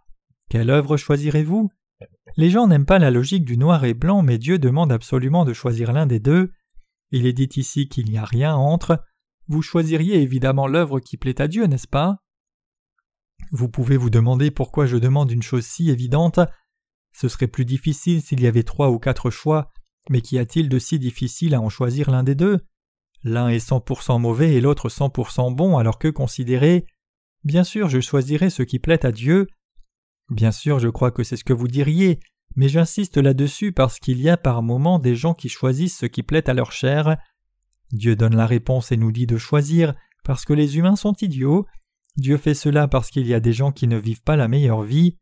Quelle 0.49 0.71
œuvre 0.71 0.97
choisirez-vous? 0.97 1.71
Les 2.37 2.51
gens 2.51 2.67
n'aiment 2.67 2.87
pas 2.87 2.99
la 2.99 3.11
logique 3.11 3.45
du 3.45 3.57
noir 3.57 3.85
et 3.85 3.95
blanc, 3.95 4.23
mais 4.23 4.39
Dieu 4.39 4.59
demande 4.59 4.91
absolument 4.91 5.45
de 5.45 5.53
choisir 5.53 5.93
l'un 5.93 6.07
des 6.07 6.21
deux. 6.21 6.53
Il 7.11 7.27
est 7.27 7.33
dit 7.33 7.51
ici 7.57 7.89
qu'il 7.89 8.11
n'y 8.11 8.19
a 8.19 8.25
rien 8.25 8.55
entre. 8.55 9.05
Vous 9.47 9.63
choisiriez 9.63 10.21
évidemment 10.23 10.67
l'œuvre 10.67 10.99
qui 11.01 11.17
plaît 11.17 11.41
à 11.41 11.49
Dieu, 11.49 11.67
n'est-ce 11.67 11.87
pas? 11.87 12.19
Vous 13.53 13.69
pouvez 13.69 13.97
vous 13.97 14.11
demander 14.11 14.51
pourquoi 14.51 14.87
je 14.87 14.97
demande 14.97 15.31
une 15.31 15.43
chose 15.43 15.67
si 15.67 15.91
évidente. 15.91 16.41
Ce 17.15 17.29
serait 17.29 17.47
plus 17.47 17.65
difficile 17.65 18.21
s'il 18.21 18.41
y 18.41 18.47
avait 18.47 18.65
trois 18.65 18.91
ou 18.91 18.99
quatre 18.99 19.31
choix, 19.31 19.71
mais 20.11 20.21
qu'y 20.21 20.39
a-t-il 20.39 20.69
de 20.69 20.79
si 20.79 20.99
difficile 20.99 21.55
à 21.55 21.61
en 21.61 21.69
choisir 21.69 22.11
l'un 22.11 22.25
des 22.25 22.35
deux? 22.35 22.61
L'un 23.23 23.49
est 23.49 23.61
cent 23.61 23.81
pour 23.81 24.03
cent 24.03 24.19
mauvais 24.19 24.55
et 24.55 24.61
l'autre 24.61 24.89
cent 24.91 25.09
pour 25.09 25.31
cent 25.31 25.51
bon, 25.51 25.79
alors 25.79 25.99
que 25.99 26.09
considérez 26.09 26.87
Bien 27.45 27.65
sûr, 27.65 27.89
je 27.89 28.01
choisirai 28.01 28.51
ce 28.51 28.63
qui 28.63 28.79
plaît 28.79 29.07
à 29.07 29.13
Dieu. 29.13 29.47
Bien 30.31 30.51
sûr, 30.51 30.79
je 30.79 30.89
crois 30.89 31.11
que 31.11 31.23
c'est 31.23 31.37
ce 31.37 31.45
que 31.45 31.53
vous 31.53 31.69
diriez, 31.69 32.21
mais 32.57 32.69
j'insiste 32.69 33.17
là-dessus 33.17 33.73
parce 33.73 33.99
qu'il 33.99 34.21
y 34.21 34.29
a 34.29 34.37
par 34.37 34.63
moments 34.63 34.99
des 34.99 35.15
gens 35.15 35.35
qui 35.35 35.49
choisissent 35.49 35.99
ce 35.99 36.07
qui 36.07 36.23
plaît 36.23 36.49
à 36.51 36.55
leur 36.55 36.73
chair. 36.73 37.17
Dieu 37.93 38.17
donne 38.17 38.37
la 38.37 38.47
réponse 38.47 38.93
et 38.93 38.97
nous 38.97 39.13
dit 39.13 39.27
de 39.27 39.37
choisir 39.37 39.95
parce 40.25 40.45
que 40.45 40.53
les 40.53 40.79
humains 40.79 40.97
sont 40.97 41.15
idiots. 41.21 41.67
Dieu 42.17 42.39
fait 42.39 42.55
cela 42.55 42.89
parce 42.89 43.11
qu'il 43.11 43.27
y 43.27 43.35
a 43.35 43.41
des 43.41 43.53
gens 43.53 43.73
qui 43.73 43.87
ne 43.87 43.99
vivent 43.99 44.23
pas 44.23 44.37
la 44.37 44.49
meilleure 44.49 44.83
vie. 44.83 45.19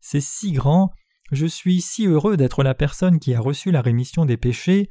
C'est 0.00 0.20
si 0.20 0.52
grand. 0.52 0.92
Je 1.32 1.46
suis 1.46 1.80
si 1.80 2.06
heureux 2.06 2.36
d'être 2.36 2.62
la 2.62 2.74
personne 2.74 3.18
qui 3.18 3.34
a 3.34 3.40
reçu 3.40 3.70
la 3.70 3.82
rémission 3.82 4.26
des 4.26 4.36
péchés. 4.36 4.88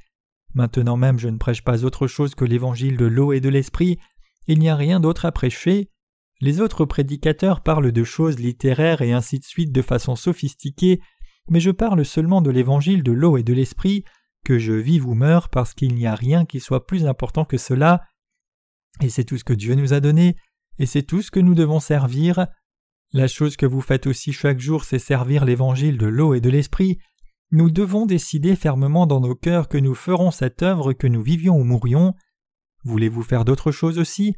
Maintenant 0.53 0.97
même 0.97 1.19
je 1.19 1.29
ne 1.29 1.37
prêche 1.37 1.63
pas 1.63 1.85
autre 1.85 2.07
chose 2.07 2.35
que 2.35 2.45
l'évangile 2.45 2.97
de 2.97 3.05
l'eau 3.05 3.33
et 3.33 3.39
de 3.39 3.49
l'esprit. 3.49 3.99
Il 4.47 4.59
n'y 4.59 4.69
a 4.69 4.75
rien 4.75 4.99
d'autre 4.99 5.25
à 5.25 5.31
prêcher. 5.31 5.89
Les 6.41 6.59
autres 6.59 6.85
prédicateurs 6.85 7.61
parlent 7.61 7.91
de 7.91 8.03
choses 8.03 8.39
littéraires 8.39 9.01
et 9.01 9.13
ainsi 9.13 9.39
de 9.39 9.45
suite 9.45 9.71
de 9.71 9.81
façon 9.81 10.15
sophistiquée 10.15 10.99
mais 11.49 11.59
je 11.59 11.71
parle 11.71 12.05
seulement 12.05 12.41
de 12.41 12.51
l'évangile 12.51 13.03
de 13.03 13.11
l'eau 13.11 13.37
et 13.37 13.43
de 13.43 13.53
l'esprit, 13.53 14.03
que 14.45 14.59
je 14.59 14.73
vive 14.73 15.07
ou 15.07 15.13
meure 15.13 15.49
parce 15.49 15.73
qu'il 15.73 15.95
n'y 15.95 16.07
a 16.07 16.15
rien 16.15 16.45
qui 16.45 16.59
soit 16.59 16.85
plus 16.85 17.05
important 17.05 17.45
que 17.45 17.57
cela, 17.57 18.01
et 19.01 19.09
c'est 19.09 19.23
tout 19.23 19.37
ce 19.37 19.43
que 19.43 19.53
Dieu 19.53 19.75
nous 19.75 19.93
a 19.93 19.99
donné, 19.99 20.35
et 20.79 20.85
c'est 20.85 21.03
tout 21.03 21.21
ce 21.21 21.31
que 21.31 21.39
nous 21.39 21.55
devons 21.55 21.79
servir. 21.79 22.47
La 23.13 23.27
chose 23.27 23.55
que 23.57 23.67
vous 23.67 23.81
faites 23.81 24.07
aussi 24.07 24.33
chaque 24.33 24.59
jour, 24.59 24.85
c'est 24.85 24.97
servir 24.97 25.45
l'évangile 25.45 25.99
de 25.99 26.07
l'eau 26.07 26.33
et 26.33 26.41
de 26.41 26.49
l'esprit. 26.49 26.97
Nous 27.51 27.69
devons 27.69 28.07
décider 28.07 28.55
fermement 28.55 29.05
dans 29.05 29.19
nos 29.19 29.35
cœurs 29.35 29.69
que 29.69 29.77
nous 29.77 29.93
ferons 29.93 30.31
cette 30.31 30.63
œuvre 30.63 30.93
que 30.93 31.05
nous 31.05 31.21
vivions 31.21 31.55
ou 31.55 31.63
mourions. 31.63 32.15
Voulez-vous 32.83 33.21
faire 33.21 33.45
d'autres 33.45 33.71
choses 33.71 33.99
aussi? 33.99 34.35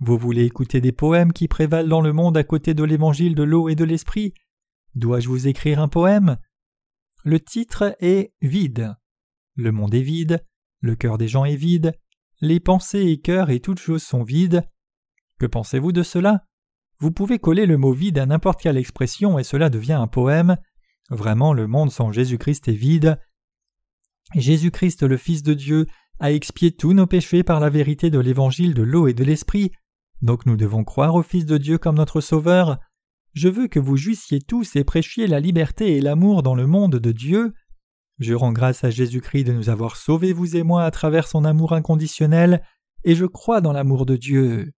Vous 0.00 0.16
voulez 0.16 0.44
écouter 0.44 0.80
des 0.80 0.92
poèmes 0.92 1.32
qui 1.32 1.48
prévalent 1.48 1.88
dans 1.88 2.00
le 2.00 2.12
monde 2.12 2.36
à 2.36 2.44
côté 2.44 2.72
de 2.72 2.84
l'évangile 2.84 3.34
de 3.34 3.42
l'eau 3.42 3.68
et 3.68 3.74
de 3.74 3.84
l'esprit? 3.84 4.32
Dois-je 4.94 5.28
vous 5.28 5.48
écrire 5.48 5.80
un 5.80 5.88
poème? 5.88 6.38
Le 7.24 7.40
titre 7.40 7.96
est 7.98 8.32
Vide. 8.40 8.94
Le 9.56 9.72
monde 9.72 9.94
est 9.94 10.02
vide, 10.02 10.44
le 10.80 10.94
cœur 10.94 11.18
des 11.18 11.28
gens 11.28 11.44
est 11.44 11.56
vide, 11.56 11.98
les 12.40 12.60
pensées 12.60 13.06
et 13.06 13.20
cœurs 13.20 13.50
et 13.50 13.60
toutes 13.60 13.80
choses 13.80 14.02
sont 14.02 14.22
vides. 14.22 14.68
Que 15.40 15.46
pensez-vous 15.46 15.90
de 15.90 16.04
cela? 16.04 16.44
Vous 17.00 17.10
pouvez 17.10 17.38
coller 17.38 17.66
le 17.66 17.76
mot 17.76 17.92
vide 17.92 18.18
à 18.18 18.26
n'importe 18.26 18.60
quelle 18.60 18.76
expression 18.76 19.38
et 19.38 19.44
cela 19.44 19.70
devient 19.70 19.94
un 19.94 20.06
poème. 20.06 20.56
Vraiment, 21.10 21.52
le 21.52 21.66
monde 21.66 21.90
sans 21.90 22.12
Jésus-Christ 22.12 22.68
est 22.68 22.72
vide. 22.72 23.18
Jésus-Christ, 24.34 25.02
le 25.02 25.16
Fils 25.16 25.42
de 25.42 25.54
Dieu, 25.54 25.86
a 26.20 26.32
expié 26.32 26.72
tous 26.72 26.92
nos 26.92 27.06
péchés 27.06 27.42
par 27.42 27.60
la 27.60 27.70
vérité 27.70 28.10
de 28.10 28.18
l'évangile 28.18 28.74
de 28.74 28.82
l'eau 28.82 29.08
et 29.08 29.14
de 29.14 29.24
l'esprit. 29.24 29.72
Donc 30.22 30.46
nous 30.46 30.56
devons 30.56 30.84
croire 30.84 31.14
au 31.14 31.22
Fils 31.22 31.44
de 31.44 31.58
Dieu 31.58 31.78
comme 31.78 31.96
notre 31.96 32.20
Sauveur. 32.20 32.78
Je 33.32 33.48
veux 33.48 33.66
que 33.66 33.80
vous 33.80 33.96
jouissiez 33.96 34.40
tous 34.40 34.76
et 34.76 34.84
prêchiez 34.84 35.26
la 35.26 35.40
liberté 35.40 35.96
et 35.96 36.00
l'amour 36.00 36.42
dans 36.42 36.54
le 36.54 36.66
monde 36.66 36.96
de 36.96 37.12
Dieu. 37.12 37.52
Je 38.20 38.32
rends 38.32 38.52
grâce 38.52 38.84
à 38.84 38.90
Jésus-Christ 38.90 39.44
de 39.44 39.52
nous 39.52 39.70
avoir 39.70 39.96
sauvés, 39.96 40.32
vous 40.32 40.56
et 40.56 40.62
moi, 40.62 40.84
à 40.84 40.90
travers 40.92 41.26
son 41.26 41.44
amour 41.44 41.72
inconditionnel, 41.72 42.62
et 43.02 43.16
je 43.16 43.26
crois 43.26 43.60
dans 43.60 43.72
l'amour 43.72 44.06
de 44.06 44.16
Dieu. 44.16 44.72